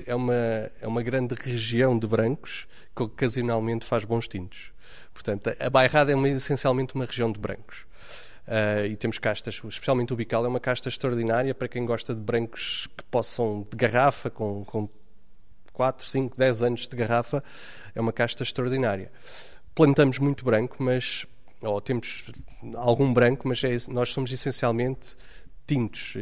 é 0.06 0.14
uma 0.14 0.34
é 0.34 0.86
uma 0.86 1.02
grande 1.02 1.34
região 1.34 1.98
de 1.98 2.06
brancos 2.06 2.66
que 2.94 3.02
ocasionalmente 3.02 3.86
faz 3.86 4.04
bons 4.04 4.26
tintos. 4.26 4.72
Portanto, 5.14 5.54
a 5.58 5.70
Bairrada 5.70 6.10
é 6.12 6.14
uma, 6.14 6.28
essencialmente 6.28 6.94
uma 6.94 7.04
região 7.04 7.30
de 7.30 7.38
brancos. 7.38 7.86
Uh, 8.46 8.86
e 8.86 8.96
temos 8.96 9.18
castas, 9.18 9.60
especialmente 9.62 10.12
o 10.12 10.16
Bical 10.16 10.44
é 10.44 10.48
uma 10.48 10.58
casta 10.58 10.88
extraordinária 10.88 11.54
para 11.54 11.68
quem 11.68 11.84
gosta 11.86 12.12
de 12.12 12.20
brancos 12.20 12.88
que 12.96 13.04
possam, 13.04 13.64
de 13.70 13.76
garrafa, 13.76 14.28
com, 14.28 14.64
com 14.64 14.88
4, 15.72 16.04
5, 16.04 16.36
10 16.36 16.62
anos 16.62 16.88
de 16.88 16.96
garrafa, 16.96 17.44
é 17.94 18.00
uma 18.00 18.12
casta 18.12 18.42
extraordinária. 18.42 19.12
Plantamos 19.72 20.18
muito 20.18 20.44
branco, 20.44 20.76
mas 20.80 21.26
ou 21.62 21.80
temos 21.80 22.24
algum 22.74 23.12
branco, 23.12 23.46
mas 23.46 23.62
é, 23.64 23.70
nós 23.88 24.12
somos 24.12 24.32
essencialmente 24.32 25.16
tintos. 25.70 26.14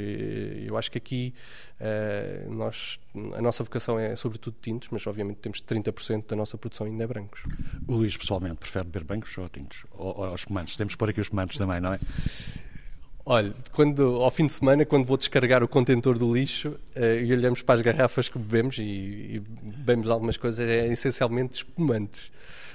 Eu 0.67 0.77
acho 0.77 0.91
que 0.91 0.99
aqui 0.99 1.35
uh, 1.81 2.53
nós, 2.53 3.01
a 3.35 3.41
nossa 3.41 3.65
vocação 3.65 3.99
é 3.99 4.15
sobretudo 4.15 4.57
tintos, 4.61 4.91
mas 4.91 5.07
obviamente 5.07 5.39
temos 5.39 5.63
30% 5.63 6.27
da 6.27 6.37
nossa 6.37 6.59
produção 6.59 6.87
ainda 6.87 7.05
é 7.05 7.07
brancos. 7.07 7.43
O 7.87 7.95
Luís, 7.95 8.15
pessoalmente, 8.15 8.57
prefere 8.57 8.85
beber 8.85 9.05
brancos 9.05 9.37
ou 9.39 9.49
tintos? 9.49 9.87
Ou, 9.93 10.19
ou 10.19 10.35
espumantes? 10.35 10.77
Temos 10.77 10.95
que 10.95 10.99
pôr 10.99 11.09
aqui 11.09 11.21
os 11.21 11.27
espumantes 11.27 11.57
também, 11.57 11.81
não 11.81 11.95
é? 11.95 12.01
Olha, 13.25 13.55
quando, 13.73 14.17
ao 14.23 14.31
fim 14.31 14.47
de 14.47 14.53
semana, 14.53 14.85
quando 14.85 15.07
vou 15.07 15.17
descarregar 15.17 15.63
o 15.63 15.69
contentor 15.69 16.19
do 16.19 16.35
lixo 16.35 16.69
uh, 16.69 17.25
e 17.25 17.33
olhamos 17.33 17.63
para 17.63 17.77
as 17.77 17.83
garrafas 17.83 18.29
que 18.29 18.39
bebemos 18.39 18.77
e, 18.79 18.83
e 18.83 19.43
bebemos 19.63 20.11
algumas 20.11 20.37
coisas, 20.37 20.67
é 20.67 20.87
essencialmente 20.89 21.57
espumantes. 21.57 22.31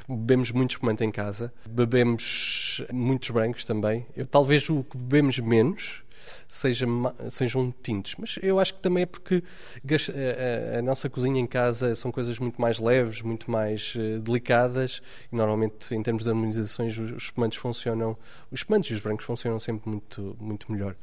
Bebemos 0.08 0.52
muito 0.52 0.72
espumante 0.72 1.04
em 1.04 1.12
casa, 1.12 1.54
bebemos 1.70 2.84
muitos 2.92 3.30
brancos 3.30 3.64
também. 3.64 4.06
Eu, 4.16 4.26
talvez 4.26 4.70
o 4.70 4.84
que 4.84 4.98
bebemos 4.98 5.40
menos 5.40 6.04
seja, 6.48 6.86
sejam 7.30 7.74
tintos. 7.82 8.16
Mas 8.18 8.38
eu 8.42 8.60
acho 8.60 8.74
que 8.74 8.80
também 8.80 9.04
é 9.04 9.06
porque 9.06 9.44
a, 9.84 10.76
a, 10.76 10.80
a, 10.80 10.82
nossa 10.82 11.10
cozinha 11.10 11.40
em 11.40 11.48
casa 11.48 11.96
são 11.96 12.12
coisas 12.12 12.40
muito 12.40 12.62
mais 12.62 12.80
leves, 12.80 13.22
muito 13.22 13.50
mais 13.50 13.96
uh, 13.96 14.20
delicadas 14.20 15.02
e 15.32 15.36
normalmente 15.36 15.94
em 15.94 16.02
termos 16.02 16.24
de 16.24 16.30
harmonizações 16.30 16.98
os, 16.98 17.12
os 17.12 17.24
espumantes 17.24 17.58
funcionam, 17.58 18.18
os 18.52 18.60
espumantes 18.60 18.92
e 18.92 18.94
os 18.94 19.00
brancos 19.00 19.26
funcionam 19.26 19.60
sempre 19.60 19.90
muito, 19.90 20.36
muito 20.40 20.72
melhor. 20.72 20.96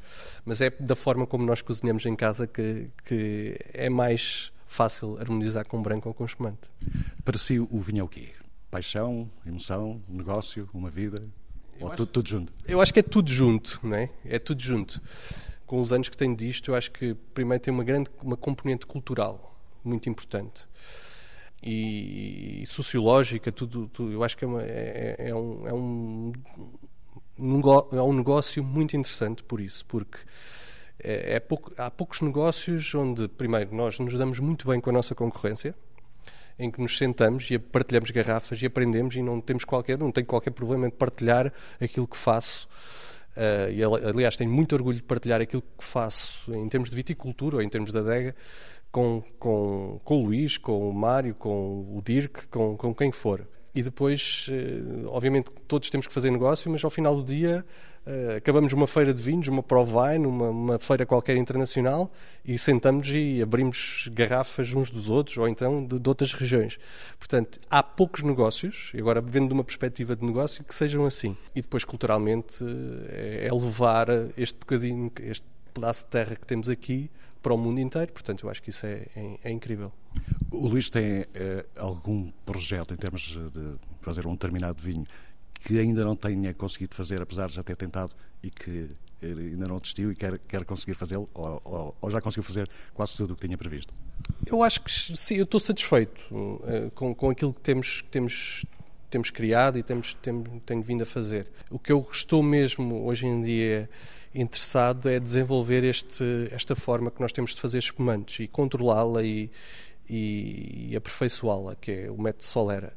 Mas 0.45 0.61
é 0.61 0.69
da 0.69 0.95
forma 0.95 1.25
como 1.27 1.45
nós 1.45 1.61
cozinhamos 1.61 2.05
em 2.05 2.15
casa 2.15 2.47
que, 2.47 2.89
que 3.05 3.57
é 3.73 3.89
mais 3.89 4.51
fácil 4.67 5.17
harmonizar 5.19 5.65
com 5.65 5.81
branco 5.81 6.07
ou 6.07 6.13
com 6.13 6.25
espumante. 6.25 6.69
Para 7.25 7.37
si 7.37 7.59
o 7.59 7.79
vinho 7.81 8.01
é 8.01 8.03
o 8.03 8.07
quê? 8.07 8.29
Paixão, 8.71 9.29
emoção, 9.45 10.01
negócio, 10.07 10.69
uma 10.73 10.89
vida? 10.89 11.21
Ou 11.79 11.87
acho, 11.87 11.97
tudo, 11.97 12.11
tudo, 12.11 12.29
junto? 12.29 12.53
Eu 12.65 12.81
acho 12.81 12.93
que 12.93 12.99
é 12.99 13.03
tudo 13.03 13.29
junto, 13.29 13.79
não 13.83 13.95
é? 13.95 14.09
É 14.25 14.39
tudo 14.39 14.61
junto. 14.61 15.01
Com 15.65 15.81
os 15.81 15.91
anos 15.91 16.09
que 16.09 16.17
tenho 16.17 16.35
disto, 16.35 16.71
eu 16.71 16.75
acho 16.75 16.89
que 16.91 17.13
primeiro 17.33 17.61
tem 17.61 17.73
uma 17.73 17.83
grande 17.83 18.09
uma 18.23 18.37
componente 18.37 18.85
cultural 18.85 19.59
muito 19.83 20.09
importante 20.09 20.67
e, 21.61 22.61
e 22.63 22.65
sociológica, 22.65 23.51
tudo, 23.51 23.87
tudo, 23.87 24.11
Eu 24.11 24.23
acho 24.23 24.37
que 24.37 24.43
é, 24.43 24.47
uma, 24.47 24.63
é, 24.63 25.15
é, 25.19 25.35
um, 25.35 25.67
é 25.67 25.73
um 25.73 26.33
é 27.91 28.01
um 28.01 28.13
negócio 28.13 28.63
muito 28.63 28.95
interessante 28.95 29.43
por 29.43 29.59
isso, 29.59 29.85
porque 29.85 30.19
é, 30.99 31.35
é 31.35 31.39
pouco, 31.39 31.71
há 31.77 31.89
poucos 31.89 32.21
negócios 32.21 32.93
onde, 32.93 33.27
primeiro, 33.27 33.73
nós 33.75 33.97
nos 33.99 34.17
damos 34.17 34.39
muito 34.39 34.67
bem 34.67 34.79
com 34.79 34.89
a 34.89 34.93
nossa 34.93 35.15
concorrência, 35.15 35.75
em 36.61 36.69
que 36.69 36.79
nos 36.79 36.97
sentamos 36.97 37.49
e 37.49 37.57
partilhamos 37.57 38.11
garrafas 38.11 38.61
e 38.61 38.65
aprendemos 38.65 39.15
e 39.15 39.21
não 39.21 39.41
temos 39.41 39.65
qualquer, 39.65 39.97
não 39.97 40.11
tenho 40.11 40.27
qualquer 40.27 40.51
problema 40.51 40.87
em 40.87 40.89
partilhar 40.89 41.51
aquilo 41.81 42.07
que 42.07 42.17
faço. 42.17 42.67
Uh, 43.31 43.71
e 43.71 43.83
aliás, 43.83 44.35
tenho 44.35 44.51
muito 44.51 44.75
orgulho 44.75 44.97
de 44.97 45.03
partilhar 45.03 45.41
aquilo 45.41 45.61
que 45.61 45.83
faço 45.83 46.53
em 46.53 46.67
termos 46.67 46.89
de 46.89 46.95
viticultura 46.95 47.57
ou 47.57 47.61
em 47.61 47.69
termos 47.69 47.91
de 47.91 47.97
adega 47.97 48.35
com, 48.91 49.23
com, 49.39 49.99
com 50.03 50.21
o 50.21 50.25
Luís, 50.25 50.57
com 50.57 50.89
o 50.89 50.93
Mário, 50.93 51.33
com 51.33 51.97
o 51.97 52.01
Dirk, 52.03 52.47
com, 52.47 52.75
com 52.75 52.93
quem 52.93 53.11
for. 53.11 53.47
E 53.73 53.81
depois, 53.81 54.47
uh, 54.49 55.07
obviamente, 55.09 55.49
todos 55.67 55.89
temos 55.89 56.07
que 56.07 56.13
fazer 56.13 56.31
negócio, 56.31 56.69
mas 56.69 56.83
ao 56.83 56.89
final 56.89 57.15
do 57.15 57.23
dia 57.23 57.65
Uh, 58.03 58.37
acabamos 58.37 58.73
uma 58.73 58.87
feira 58.87 59.13
de 59.13 59.21
vinhos, 59.21 59.47
uma 59.47 59.61
Provine, 59.61 60.25
uma, 60.25 60.49
uma 60.49 60.79
feira 60.79 61.05
qualquer 61.05 61.37
internacional 61.37 62.11
e 62.43 62.57
sentamos 62.57 63.07
e 63.09 63.39
abrimos 63.43 64.09
garrafas 64.11 64.73
uns 64.73 64.89
dos 64.89 65.07
outros 65.07 65.37
ou 65.37 65.47
então 65.47 65.85
de, 65.85 65.99
de, 65.99 66.09
outras 66.09 66.33
regiões. 66.33 66.79
Portanto, 67.19 67.59
há 67.69 67.83
poucos 67.83 68.23
negócios, 68.23 68.89
e 68.95 68.99
agora 68.99 69.21
vendo 69.21 69.49
de 69.49 69.53
uma 69.53 69.63
perspectiva 69.63 70.15
de 70.15 70.25
negócio, 70.25 70.63
que 70.63 70.73
sejam 70.73 71.05
assim. 71.05 71.37
E 71.55 71.61
depois, 71.61 71.85
culturalmente, 71.85 72.65
é, 73.09 73.47
é 73.47 73.53
levar 73.53 74.07
este 74.35 74.57
bocadinho, 74.57 75.11
este 75.19 75.45
pedaço 75.71 76.03
de 76.05 76.09
terra 76.09 76.35
que 76.35 76.47
temos 76.47 76.69
aqui 76.69 77.07
para 77.41 77.53
o 77.53 77.57
mundo 77.57 77.79
inteiro. 77.79 78.11
Portanto, 78.11 78.45
eu 78.45 78.49
acho 78.49 78.61
que 78.61 78.69
isso 78.69 78.85
é, 78.85 79.07
é, 79.15 79.35
é 79.43 79.51
incrível. 79.51 79.91
O 80.51 80.67
Luís 80.67 80.89
tem 80.89 81.21
uh, 81.21 81.25
algum 81.77 82.31
projeto 82.45 82.93
em 82.93 82.97
termos 82.97 83.21
de 83.21 83.75
fazer 84.01 84.27
um 84.27 84.33
determinado 84.33 84.81
vinho 84.81 85.05
que 85.53 85.79
ainda 85.79 86.03
não 86.03 86.15
tenha 86.15 86.53
conseguido 86.53 86.95
fazer, 86.95 87.21
apesar 87.21 87.47
de 87.47 87.53
já 87.53 87.63
ter 87.63 87.75
tentado 87.75 88.13
e 88.41 88.49
que 88.49 88.89
ainda 89.21 89.67
não 89.67 89.77
desistiu 89.77 90.11
e 90.11 90.15
quer, 90.15 90.37
quer 90.39 90.65
conseguir 90.65 90.95
fazê-lo, 90.95 91.29
ou, 91.33 91.61
ou, 91.63 91.97
ou, 92.01 92.09
já 92.09 92.19
conseguiu 92.19 92.43
fazer 92.43 92.67
quase 92.93 93.15
tudo 93.15 93.33
o 93.33 93.35
que 93.35 93.45
tinha 93.45 93.57
previsto? 93.57 93.93
Eu 94.45 94.63
acho 94.63 94.81
que 94.81 94.91
sim, 94.91 95.35
eu 95.35 95.43
estou 95.43 95.59
satisfeito 95.59 96.21
uh, 96.31 96.89
com, 96.95 97.13
com 97.13 97.29
aquilo 97.29 97.53
que 97.53 97.61
temos, 97.61 98.03
temos, 98.09 98.65
temos 99.09 99.29
criado 99.29 99.77
e 99.77 99.83
temos, 99.83 100.15
temos, 100.15 100.49
tenho 100.65 100.81
vindo 100.81 101.03
a 101.03 101.05
fazer. 101.05 101.51
O 101.69 101.77
que 101.77 101.91
eu 101.91 102.07
estou 102.11 102.41
mesmo 102.41 103.05
hoje 103.05 103.27
em 103.27 103.41
dia 103.41 103.89
interessado 104.33 105.09
é 105.09 105.19
desenvolver 105.19 105.83
este, 105.83 106.49
esta 106.51 106.75
forma 106.75 107.11
que 107.11 107.19
nós 107.19 107.31
temos 107.31 107.53
de 107.53 107.61
fazer 107.61 107.79
espumantes 107.79 108.39
e 108.39 108.47
controlá-la 108.47 109.23
e, 109.23 109.49
e, 110.09 110.89
e 110.91 110.95
aperfeiçoá-la, 110.95 111.75
que 111.75 111.91
é 111.91 112.11
o 112.11 112.21
método 112.21 112.43
Solera. 112.43 112.93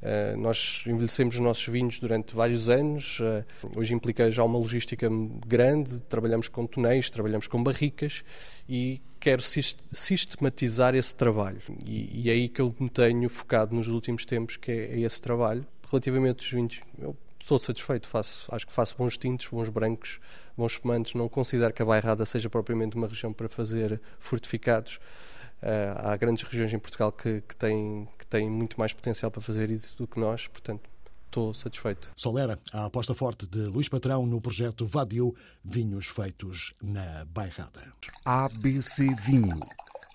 Uh, 0.00 0.36
nós 0.38 0.84
envelhecemos 0.86 1.34
os 1.34 1.40
nossos 1.40 1.66
vinhos 1.66 1.98
durante 1.98 2.34
vários 2.34 2.68
anos. 2.68 3.18
Uh, 3.18 3.44
hoje 3.74 3.94
implica 3.94 4.30
já 4.30 4.44
uma 4.44 4.58
logística 4.58 5.08
grande. 5.44 6.00
Trabalhamos 6.02 6.48
com 6.48 6.66
tonéis, 6.66 7.10
trabalhamos 7.10 7.48
com 7.48 7.60
barricas 7.60 8.22
e 8.68 9.00
quero 9.18 9.42
sistematizar 9.42 10.94
esse 10.94 11.14
trabalho. 11.14 11.60
E, 11.84 12.22
e, 12.22 12.30
é 12.30 12.32
aí 12.32 12.48
que 12.48 12.60
eu 12.60 12.72
me 12.78 12.88
tenho 12.88 13.28
focado 13.28 13.74
nos 13.74 13.88
últimos 13.88 14.24
tempos, 14.24 14.56
que 14.56 14.70
é, 14.70 14.94
é 14.94 15.00
esse 15.00 15.20
trabalho. 15.20 15.66
Relativamente 15.90 16.44
aos 16.44 16.52
vinhos, 16.52 16.80
eu 17.00 17.16
estou 17.48 17.58
satisfeito. 17.58 18.06
Faço, 18.06 18.46
acho 18.54 18.66
que 18.66 18.72
faço 18.72 18.94
bons 18.96 19.16
tintos, 19.16 19.48
bons 19.48 19.70
brancos, 19.70 20.20
bons 20.56 20.72
espumantes. 20.72 21.14
Não 21.14 21.28
considero 21.28 21.72
que 21.72 21.82
a 21.82 21.84
Bairrada 21.84 22.24
seja 22.26 22.50
propriamente 22.50 22.96
uma 22.96 23.06
região 23.06 23.32
para 23.32 23.48
fazer 23.48 24.00
fortificados. 24.18 25.00
Uh, 25.60 26.10
há 26.10 26.16
grandes 26.16 26.44
regiões 26.44 26.72
em 26.72 26.78
Portugal 26.78 27.10
que, 27.10 27.40
que, 27.40 27.56
têm, 27.56 28.06
que 28.16 28.26
têm 28.26 28.48
muito 28.48 28.78
mais 28.78 28.92
potencial 28.92 29.30
para 29.30 29.40
fazer 29.40 29.70
isso 29.70 29.96
do 29.96 30.06
que 30.06 30.20
nós, 30.20 30.46
portanto, 30.46 30.88
estou 31.26 31.52
satisfeito. 31.52 32.12
Solera, 32.14 32.58
a 32.72 32.84
aposta 32.84 33.12
forte 33.14 33.46
de 33.46 33.60
Luís 33.60 33.88
Patrão 33.88 34.24
no 34.24 34.40
projeto 34.40 34.86
Vadio, 34.86 35.34
vinhos 35.64 36.06
feitos 36.06 36.74
na 36.80 37.24
Bairrada. 37.24 37.82
ABC 38.24 39.14
Vinho. 39.16 39.58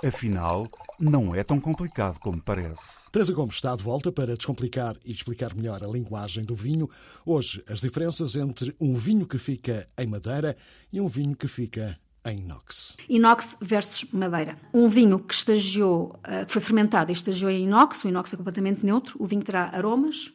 Afinal, 0.06 0.70
não 1.00 1.34
é 1.34 1.46
tão 1.46 1.62
complicado 1.62 2.20
como 2.20 2.42
parece. 2.42 3.10
Teresa 3.10 3.32
Gomes 3.32 3.56
está 3.56 3.74
de 3.74 3.82
volta 3.82 4.12
para 4.12 4.36
descomplicar 4.36 4.98
e 5.06 5.14
explicar 5.14 5.56
melhor 5.56 5.82
a 5.82 5.88
linguagem 5.88 6.44
do 6.44 6.54
vinho. 6.54 6.90
Hoje, 7.26 7.64
as 7.70 7.80
diferenças 7.80 8.36
entre 8.36 8.76
um 8.82 8.96
vinho 8.96 9.26
que 9.26 9.38
fica 9.38 9.88
em 9.98 10.06
madeira 10.06 10.58
e 10.92 11.00
um 11.00 11.08
vinho 11.08 11.38
que 11.38 11.48
fica 11.48 11.98
em 12.26 12.40
inox. 12.40 12.98
Inox 13.08 13.58
versus 13.62 14.06
madeira. 14.12 14.58
Um 14.74 14.90
vinho 14.90 15.20
que 15.20 15.34
estagiou, 15.34 16.20
eh, 16.26 16.44
que 16.44 16.52
foi 16.52 16.62
fermentado 16.62 17.10
e 17.10 17.14
estagiou 17.14 17.50
em 17.50 17.64
inox, 17.64 18.04
o 18.04 18.10
inox 18.10 18.34
é 18.34 18.38
completamente 18.38 18.86
neutro, 18.86 19.16
o 19.20 19.26
vinho 19.26 19.42
terá 19.42 19.70
aromas, 19.74 20.34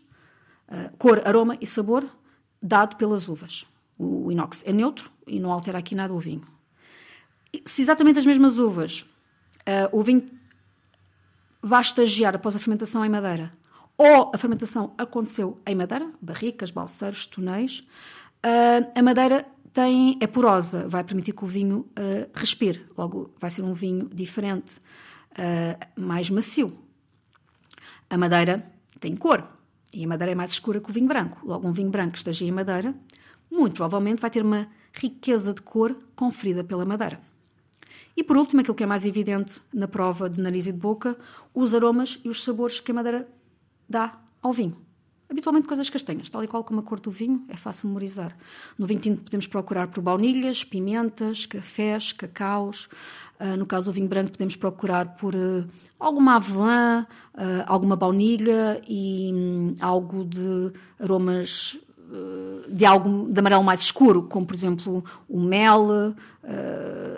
eh, 0.69 0.91
cor, 0.97 1.21
aroma 1.27 1.59
e 1.61 1.67
sabor 1.67 2.09
dado 2.63 2.97
pelas 2.97 3.29
uvas. 3.29 3.67
O 3.99 4.33
inox 4.33 4.65
é 4.67 4.73
neutro 4.73 5.11
e 5.27 5.39
não 5.39 5.53
altera 5.53 5.77
aqui 5.77 5.95
nada 5.95 6.15
o 6.15 6.19
vinho. 6.19 6.43
Se 7.67 7.83
exatamente 7.83 8.19
as 8.19 8.25
mesmas 8.27 8.59
uvas, 8.59 9.05
eh, 9.69 9.87
o 9.93 10.03
vinho 10.03 10.25
vai 11.61 11.83
estagiar 11.83 12.35
após 12.35 12.57
a 12.57 12.59
fermentação 12.59 13.05
em 13.05 13.11
madeira, 13.11 13.53
ou 13.99 14.33
a 14.35 14.39
fermentação 14.39 14.95
aconteceu 14.97 15.59
em 15.67 15.75
madeira, 15.75 16.11
barricas, 16.23 16.71
balseiros, 16.71 17.27
tonéis, 17.27 17.85
a 18.95 19.03
madeira 19.03 19.47
tem, 19.73 20.17
é 20.21 20.27
porosa, 20.27 20.89
vai 20.89 21.05
permitir 21.05 21.33
que 21.33 21.45
o 21.45 21.47
vinho 21.47 21.81
uh, 21.99 22.31
respire, 22.35 22.87
logo 22.97 23.31
vai 23.39 23.51
ser 23.51 23.63
um 23.63 23.75
vinho 23.75 24.09
diferente, 24.09 24.77
uh, 24.77 26.01
mais 26.01 26.31
macio. 26.31 26.79
A 28.09 28.17
madeira 28.17 28.65
tem 28.99 29.15
cor, 29.15 29.47
e 29.93 30.05
a 30.05 30.09
madeira 30.09 30.33
é 30.33 30.35
mais 30.35 30.53
escura 30.53 30.81
que 30.81 30.89
o 30.89 30.93
vinho 30.93 31.09
branco. 31.09 31.41
Logo, 31.45 31.69
um 31.69 31.73
vinho 31.73 31.91
branco 31.91 32.13
que 32.13 32.19
esteja 32.19 32.45
em 32.47 32.53
madeira, 32.53 32.95
muito 33.51 33.75
provavelmente 33.75 34.21
vai 34.21 34.31
ter 34.31 34.43
uma 34.43 34.69
riqueza 34.93 35.53
de 35.53 35.61
cor 35.61 35.95
conferida 36.17 36.65
pela 36.65 36.87
madeira. 36.87 37.28
E 38.19 38.25
por 38.25 38.37
último, 38.37 38.61
aquilo 38.61 38.75
que 38.75 38.83
é 38.83 38.87
mais 38.87 39.07
evidente 39.07 39.61
na 39.73 39.87
prova 39.87 40.29
de 40.29 40.41
nariz 40.41 40.67
e 40.67 40.73
de 40.73 40.79
boca, 40.79 41.17
os 41.55 41.73
aromas 41.73 42.21
e 42.25 42.29
os 42.29 42.43
sabores 42.43 42.81
que 42.81 42.91
a 42.91 42.95
madeira 42.95 43.29
dá 43.89 44.19
ao 44.43 44.53
vinho 44.53 44.89
habitualmente 45.31 45.69
coisas 45.69 45.91
castanhas, 45.91 46.29
tal 46.31 46.43
e 46.43 46.49
qual 46.49 46.65
como 46.65 46.81
a 46.81 46.83
cor 46.83 47.01
do 47.01 47.11
vinho, 47.11 47.45
é 47.49 47.57
fácil 47.57 47.89
memorizar. 47.89 48.37
No 48.79 48.87
vinho 48.87 49.01
tinto 49.01 49.23
podemos 49.23 49.47
procurar 49.47 49.89
por 49.89 50.03
baunilhas, 50.03 50.65
pimentas, 50.65 51.45
cafés, 51.45 52.13
cacaus. 52.13 52.89
Uh, 53.39 53.57
no 53.57 53.67
caso 53.67 53.87
do 53.87 53.93
vinho 53.93 54.09
branco 54.09 54.33
podemos 54.33 54.57
procurar 54.57 55.17
por 55.17 55.35
uh, 55.35 55.67
alguma 55.99 56.37
avelã, 56.37 57.07
uh, 57.35 57.65
alguma 57.67 57.95
baunilha 57.95 58.83
e 58.89 59.31
um, 59.33 59.77
algo 59.81 60.25
de 60.25 60.73
aromas 60.99 61.79
de 62.71 62.87
algo 62.87 63.31
de 63.31 63.39
amarelo 63.39 63.63
mais 63.63 63.83
escuro, 63.83 64.23
como 64.23 64.47
por 64.47 64.55
exemplo 64.55 65.05
o 65.29 65.39
mel, 65.39 66.15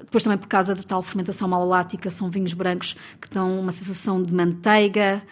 depois 0.00 0.24
também 0.24 0.38
por 0.38 0.48
causa 0.48 0.74
da 0.74 0.82
tal 0.82 1.02
fermentação 1.02 1.48
malalática, 1.48 2.10
são 2.10 2.30
vinhos 2.30 2.52
brancos 2.54 2.96
que 3.20 3.28
dão 3.28 3.60
uma 3.60 3.72
sensação 3.72 4.22
de 4.22 4.32
manteiga. 4.32 5.22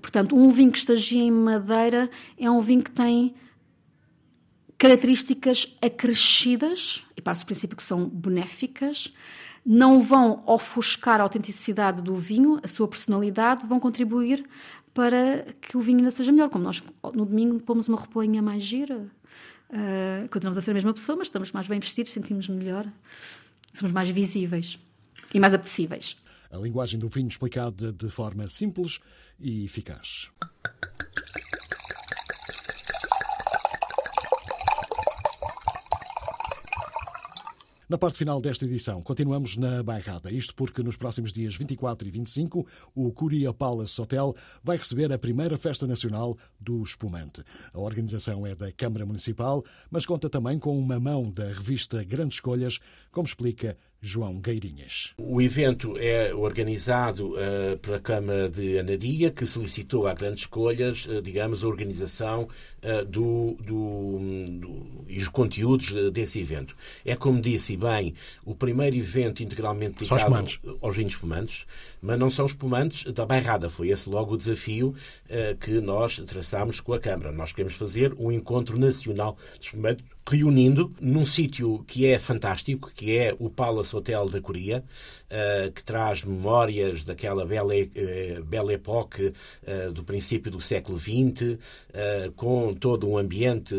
portanto, 0.00 0.36
um 0.36 0.50
vinho 0.50 0.72
que 0.72 0.78
estagia 0.78 1.22
em 1.22 1.30
madeira 1.30 2.10
é 2.38 2.50
um 2.50 2.60
vinho 2.60 2.82
que 2.82 2.90
tem 2.90 3.34
características 4.76 5.76
acrescidas, 5.82 7.04
e 7.16 7.20
parte 7.20 7.40
do 7.40 7.46
princípio 7.46 7.76
que 7.76 7.82
são 7.82 8.08
benéficas, 8.08 9.12
não 9.66 10.00
vão 10.00 10.42
ofuscar 10.46 11.20
a 11.20 11.24
autenticidade 11.24 12.00
do 12.00 12.14
vinho, 12.14 12.60
a 12.62 12.68
sua 12.68 12.86
personalidade, 12.86 13.66
vão 13.66 13.80
contribuir 13.80 14.48
para 14.94 15.46
que 15.60 15.76
o 15.76 15.80
vinho 15.80 15.98
ainda 15.98 16.10
seja 16.10 16.32
melhor. 16.32 16.48
Como 16.48 16.64
nós 16.64 16.82
no 17.12 17.26
domingo 17.26 17.62
pomos 17.62 17.88
uma 17.88 17.98
roupinha 17.98 18.40
mais 18.40 18.62
gira, 18.62 19.10
uh, 19.70 20.28
continuamos 20.28 20.58
a 20.58 20.60
ser 20.60 20.72
a 20.72 20.74
mesma 20.74 20.94
pessoa, 20.94 21.16
mas 21.16 21.28
estamos 21.28 21.52
mais 21.52 21.66
bem 21.66 21.80
vestidos, 21.80 22.12
sentimos-nos 22.12 22.56
melhor, 22.56 22.86
somos 23.72 23.92
mais 23.92 24.08
visíveis 24.10 24.78
e 25.32 25.40
mais 25.40 25.54
apetecíveis. 25.54 26.16
A 26.50 26.56
linguagem 26.56 26.98
do 26.98 27.08
vinho 27.08 27.28
explicada 27.28 27.92
de 27.92 28.08
forma 28.08 28.48
simples 28.48 29.00
e 29.38 29.64
eficaz. 29.64 30.28
Na 37.88 37.96
parte 37.96 38.18
final 38.18 38.38
desta 38.38 38.66
edição, 38.66 39.00
continuamos 39.00 39.56
na 39.56 39.82
Bairrada. 39.82 40.30
Isto 40.30 40.54
porque 40.54 40.82
nos 40.82 40.94
próximos 40.94 41.32
dias 41.32 41.56
24 41.56 42.06
e 42.06 42.10
25, 42.10 42.66
o 42.94 43.10
Curia 43.10 43.50
Palace 43.50 43.98
Hotel 43.98 44.36
vai 44.62 44.76
receber 44.76 45.10
a 45.10 45.18
primeira 45.18 45.56
festa 45.56 45.86
nacional 45.86 46.36
do 46.60 46.82
espumante. 46.82 47.42
A 47.72 47.80
organização 47.80 48.46
é 48.46 48.54
da 48.54 48.70
Câmara 48.70 49.06
Municipal, 49.06 49.64
mas 49.90 50.04
conta 50.04 50.28
também 50.28 50.58
com 50.58 50.78
uma 50.78 51.00
mão 51.00 51.30
da 51.30 51.46
revista 51.46 52.04
Grandes 52.04 52.36
Escolhas, 52.36 52.78
como 53.10 53.26
explica 53.26 53.74
João 54.00 54.38
Gueirinhas. 54.38 55.12
O 55.18 55.42
evento 55.42 55.96
é 55.98 56.32
organizado 56.32 57.34
uh, 57.34 57.76
pela 57.78 57.98
Câmara 57.98 58.48
de 58.48 58.78
Anadia, 58.78 59.30
que 59.30 59.44
solicitou 59.44 60.06
a 60.06 60.14
Grandes 60.14 60.40
Escolhas, 60.40 61.06
uh, 61.06 61.20
digamos, 61.20 61.64
a 61.64 61.66
organização 61.66 62.48
uh, 62.82 63.04
do, 63.04 63.56
do, 63.60 64.18
do, 64.60 65.04
e 65.08 65.18
os 65.18 65.28
conteúdos 65.28 65.92
desse 66.12 66.38
evento. 66.38 66.76
É, 67.04 67.16
como 67.16 67.40
disse 67.40 67.76
bem, 67.76 68.14
o 68.44 68.54
primeiro 68.54 68.94
evento 68.94 69.42
integralmente 69.42 69.98
dedicado 69.98 70.34
aos 70.80 70.96
vinhos 70.96 71.14
espumantes, 71.14 71.66
mas 72.00 72.18
não 72.18 72.30
são 72.30 72.46
espumantes 72.46 73.04
da 73.12 73.26
bairrada. 73.26 73.68
Foi 73.68 73.88
esse 73.88 74.08
logo 74.08 74.34
o 74.34 74.36
desafio 74.36 74.94
que 75.60 75.80
nós 75.80 76.18
traçámos 76.26 76.80
com 76.80 76.92
a 76.92 77.00
Câmara. 77.00 77.32
Nós 77.32 77.52
queremos 77.52 77.76
fazer 77.76 78.14
um 78.18 78.30
encontro 78.30 78.78
nacional 78.78 79.36
de 79.58 79.66
espumantes 79.66 80.04
reunindo 80.26 80.90
num 81.00 81.24
sítio 81.24 81.84
que 81.86 82.06
é 82.06 82.18
fantástico, 82.18 82.90
que 82.94 83.16
é 83.16 83.34
o 83.38 83.48
Palace 83.48 83.96
Hotel 83.96 84.28
da 84.28 84.40
Coreia, 84.40 84.84
uh, 85.24 85.72
que 85.72 85.82
traz 85.82 86.22
memórias 86.22 87.04
daquela 87.04 87.46
bela, 87.46 87.74
época 88.72 89.32
uh, 89.62 89.92
do 89.92 90.04
princípio 90.04 90.50
do 90.50 90.60
século 90.60 90.98
XX, 90.98 91.58
com 92.36 92.74
todo 92.74 93.08
um 93.08 93.16
ambiente 93.16 93.74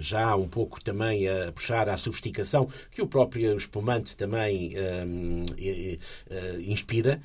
já 0.00 0.34
um 0.36 0.48
pouco 0.48 0.82
também 0.82 1.28
a 1.28 1.52
puxar 1.52 1.88
à 1.88 1.96
sofisticação 1.96 2.68
que 2.90 3.02
o 3.02 3.06
próprio 3.06 3.56
espumante 3.56 4.16
também 4.16 4.74
inspira. 6.66 7.20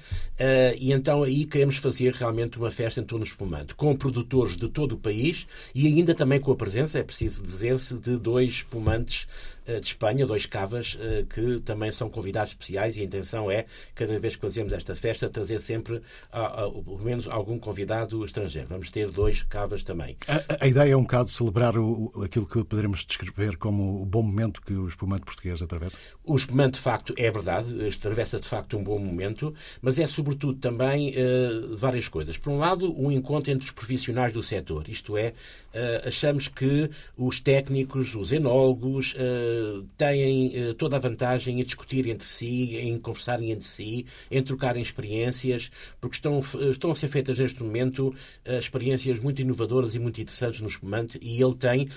e 0.78 0.91
então 0.91 1.23
aí 1.23 1.45
queremos 1.45 1.78
fazer 1.78 2.13
realmente 2.13 2.58
uma 2.58 2.71
festa 2.71 2.99
em 2.99 3.04
torno 3.04 3.25
do 3.25 3.28
espumante, 3.28 3.75
com 3.75 3.95
produtores 3.95 4.58
de 4.58 4.67
todo 4.69 4.93
o 4.93 4.97
país 4.97 5.47
e 5.73 5.88
ainda 5.88 6.13
também 6.13 6.39
com 6.39 6.51
a 6.51 6.56
presença, 6.56 6.99
é 6.99 7.04
preciso 7.04 7.41
dizer-se, 7.41 7.95
de 7.95 8.17
dois 8.17 8.64
espumantes 8.65 9.28
eh, 9.65 9.80
de 9.80 9.88
Espanha, 9.88 10.25
dois 10.25 10.45
cavas, 10.45 10.97
eh, 10.99 11.25
que 11.30 11.60
também 11.62 11.91
são 11.91 12.10
convidados 12.10 12.51
especiais 12.51 12.97
e 12.97 13.01
a 13.01 13.04
intenção 13.04 13.49
é, 13.49 13.65
cada 13.93 14.19
vez 14.19 14.36
que 14.36 14.41
fazemos 14.41 14.73
esta 14.73 14.95
festa, 14.95 15.30
trazer 15.30 15.60
sempre, 15.60 16.01
pelo 16.32 16.99
menos, 17.04 17.28
algum 17.28 17.58
convidado 17.58 18.23
estrangeiro. 18.25 18.67
Vamos 18.69 18.89
ter 18.89 19.10
dois 19.10 19.43
cavas 19.43 19.84
também. 19.84 20.17
A, 20.28 20.65
a 20.65 20.67
ideia 20.67 20.93
é 20.93 20.97
um 20.97 21.04
bocado 21.04 21.30
celebrar 21.30 21.78
o, 21.78 22.12
aquilo 22.23 22.45
que 22.45 22.63
poderemos 22.63 23.06
descrever 23.06 23.58
como 23.58 24.01
o 24.01 24.06
bom 24.06 24.21
momento 24.21 24.62
que 24.62 24.73
o 24.73 24.88
espumante 24.88 25.23
português 25.25 25.62
atravessa? 25.62 25.97
O 26.23 26.36
espumante, 26.36 26.75
de 26.75 26.82
facto, 26.82 27.13
é 27.17 27.30
verdade, 27.32 27.88
atravessa 27.88 28.39
de 28.39 28.47
facto 28.47 28.78
um 28.78 28.84
bom 28.84 28.99
momento, 28.99 29.54
mas 29.82 29.99
é 29.99 30.08
sobretudo 30.08 30.60
também 30.60 31.12
uh, 31.12 31.75
várias 31.75 32.08
coisas. 32.08 32.38
Por 32.38 32.51
um 32.51 32.58
lado, 32.58 32.93
um 32.99 33.12
encontro 33.12 33.51
entre 33.51 33.65
os 33.65 33.71
profissionais 33.71 34.34
do 34.34 34.41
setor, 34.41 34.88
isto 34.89 35.17
é, 35.17 35.30
uh, 35.30 36.08
achamos 36.08 36.47
que 36.47 36.89
os 37.17 37.39
técnicos, 37.39 38.15
os 38.15 38.32
enólogos, 38.45 39.15
uh, 39.15 39.84
têm 39.97 40.69
uh, 40.69 40.73
toda 40.75 40.97
a 40.97 40.99
vantagem 40.99 41.60
em 41.60 41.63
discutir 41.63 42.08
entre 42.08 42.27
si, 42.27 42.77
em 42.77 42.97
conversarem 42.99 43.51
entre 43.51 43.67
si, 43.67 44.05
em 44.29 44.41
trocarem 44.43 44.81
experiências, 44.81 45.71
porque 45.99 46.15
estão, 46.15 46.41
estão 46.69 46.91
a 46.91 46.95
ser 46.95 47.08
feitas 47.08 47.39
neste 47.39 47.62
momento 47.63 48.10
uh, 48.10 48.60
experiências 48.60 49.19
muito 49.19 49.41
inovadoras 49.41 49.95
e 49.95 49.99
muito 49.99 50.21
interessantes 50.21 50.62
no 50.62 50.67
espumante 50.67 51.17
e 51.21 51.41
ele 51.41 51.55
tem, 51.55 51.88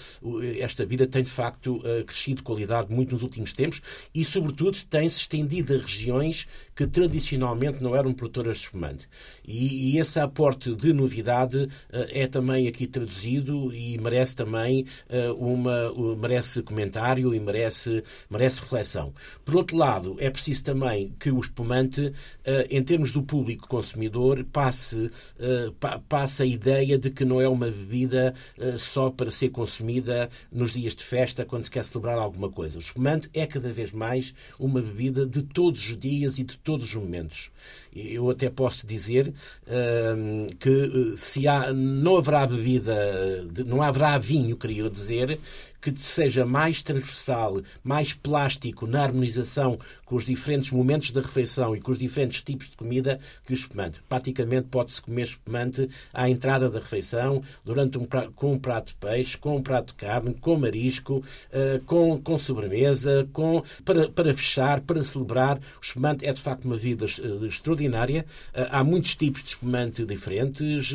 esta 0.59 0.87
vida 0.87 1.07
tem 1.07 1.23
de 1.23 1.31
facto 1.31 1.81
crescido 2.07 2.37
de 2.37 2.43
qualidade 2.43 2.93
muito 2.93 3.13
nos 3.13 3.23
últimos 3.23 3.53
tempos 3.53 3.81
e, 4.15 4.25
sobretudo, 4.25 4.79
tem-se 4.89 5.21
estendido 5.21 5.75
a 5.75 5.79
regiões 5.79 6.47
que 6.75 6.87
tradicionalmente 6.87 7.83
não 7.83 7.95
eram 7.95 8.13
produtoras 8.13 8.59
de 8.59 8.65
espumante. 8.65 9.09
E, 9.45 9.95
e 9.95 9.99
esse 9.99 10.19
aporte 10.19 10.75
de 10.75 10.93
novidade 10.93 11.69
é 11.91 12.27
também 12.27 12.69
aqui 12.69 12.87
traduzido 12.87 13.73
e 13.75 13.99
merece 13.99 14.35
também 14.35 14.87
uma 15.37 15.93
merece 16.17 16.38
comentário 16.63 17.35
e 17.35 17.41
merece, 17.41 18.03
merece 18.31 18.61
reflexão. 18.61 19.13
Por 19.45 19.57
outro 19.57 19.77
lado, 19.77 20.17
é 20.19 20.31
preciso 20.31 20.65
também 20.65 21.15
que 21.19 21.31
o 21.31 21.41
espumante, 21.41 22.13
eh, 22.45 22.67
em 22.71 22.83
termos 22.83 23.13
do 23.13 23.23
público 23.23 23.69
consumidor, 23.69 24.45
passe, 24.45 25.11
eh, 25.39 25.73
passe 26.09 26.43
a 26.43 26.47
ideia 26.47 26.99
de 26.99 27.11
que 27.11 27.25
não 27.25 27.41
é 27.41 27.49
uma 27.49 27.71
bebida 27.71 28.35
eh, 28.59 28.77
só 28.79 29.11
para 29.11 29.31
ser 29.31 29.51
consumida 29.51 30.29
nos 30.51 30.73
dias 30.73 30.95
de 30.95 31.05
festa, 31.05 31.45
quando 31.45 31.65
se 31.65 31.71
quer 31.71 31.85
celebrar 31.85 32.19
alguma 32.19 32.51
coisa. 32.51 32.79
O 32.79 32.83
espumante 32.83 33.29
é 33.35 33.47
cada 33.47 33.73
vez 33.73 33.93
mais 33.93 34.35
uma 34.59 34.81
bebida 34.81 35.27
de 35.27 35.43
todos 35.43 35.89
os 35.89 35.99
dias 35.99 36.39
e 36.39 36.45
de 36.45 36.57
todos 36.59 36.87
os 36.87 36.95
momentos. 36.95 37.51
Eu 37.95 38.31
até 38.31 38.49
posso 38.51 38.87
dizer 38.87 39.33
que 40.59 41.15
se 41.17 41.49
há, 41.49 41.73
não 41.73 42.17
haverá 42.17 42.47
bebida, 42.47 43.47
não 43.67 43.83
haverá 43.83 44.19
vinho, 44.19 44.57
queria 44.57 44.89
dizer, 44.89 45.39
que 45.81 45.97
seja 45.97 46.45
mais 46.45 46.83
transversal, 46.83 47.63
mais 47.83 48.13
plástico 48.13 48.87
na 48.87 49.03
harmonização 49.03 49.79
com 50.09 50.17
os 50.17 50.25
diferentes 50.25 50.71
momentos 50.71 51.11
da 51.11 51.21
refeição 51.21 51.77
e 51.77 51.81
com 51.81 51.93
os 51.93 51.99
diferentes 51.99 52.43
tipos 52.43 52.71
de 52.71 52.77
comida 52.77 53.21
que 53.47 53.53
o 53.53 53.55
espumante. 53.55 54.01
Praticamente 54.09 54.69
pode-se 54.69 55.03
comer 55.03 55.25
espumante 55.25 55.89
à 56.15 56.31
entrada 56.31 56.71
da 56.71 56.79
refeição, 56.79 57.43
durante 57.65 57.99
um 57.99 58.05
prato, 58.05 58.33
com 58.33 58.55
um 58.55 58.59
prato 58.59 58.89
de 58.89 58.95
peixe, 58.95 59.37
com 59.37 59.57
um 59.57 59.63
prato 59.63 59.89
de 59.89 59.95
carne, 59.95 60.35
com 60.35 60.57
marisco, 60.57 61.17
uh, 61.19 61.85
com, 61.85 62.21
com 62.21 62.39
sobremesa, 62.39 63.29
com, 63.33 63.63
para, 63.85 64.09
para 64.09 64.33
fechar, 64.33 64.81
para 64.81 65.05
celebrar. 65.05 65.59
O 65.59 65.85
espumante 65.85 66.25
é 66.25 66.33
de 66.33 66.41
facto 66.41 66.65
uma 66.65 66.77
vida 66.77 67.05
uh, 67.05 67.47
extraordinária. 67.47 68.25
Uh, 68.55 68.69
há 68.71 68.83
muitos 68.83 69.15
tipos 69.15 69.43
de 69.43 69.49
espumante 69.51 70.05
diferentes 70.07 70.95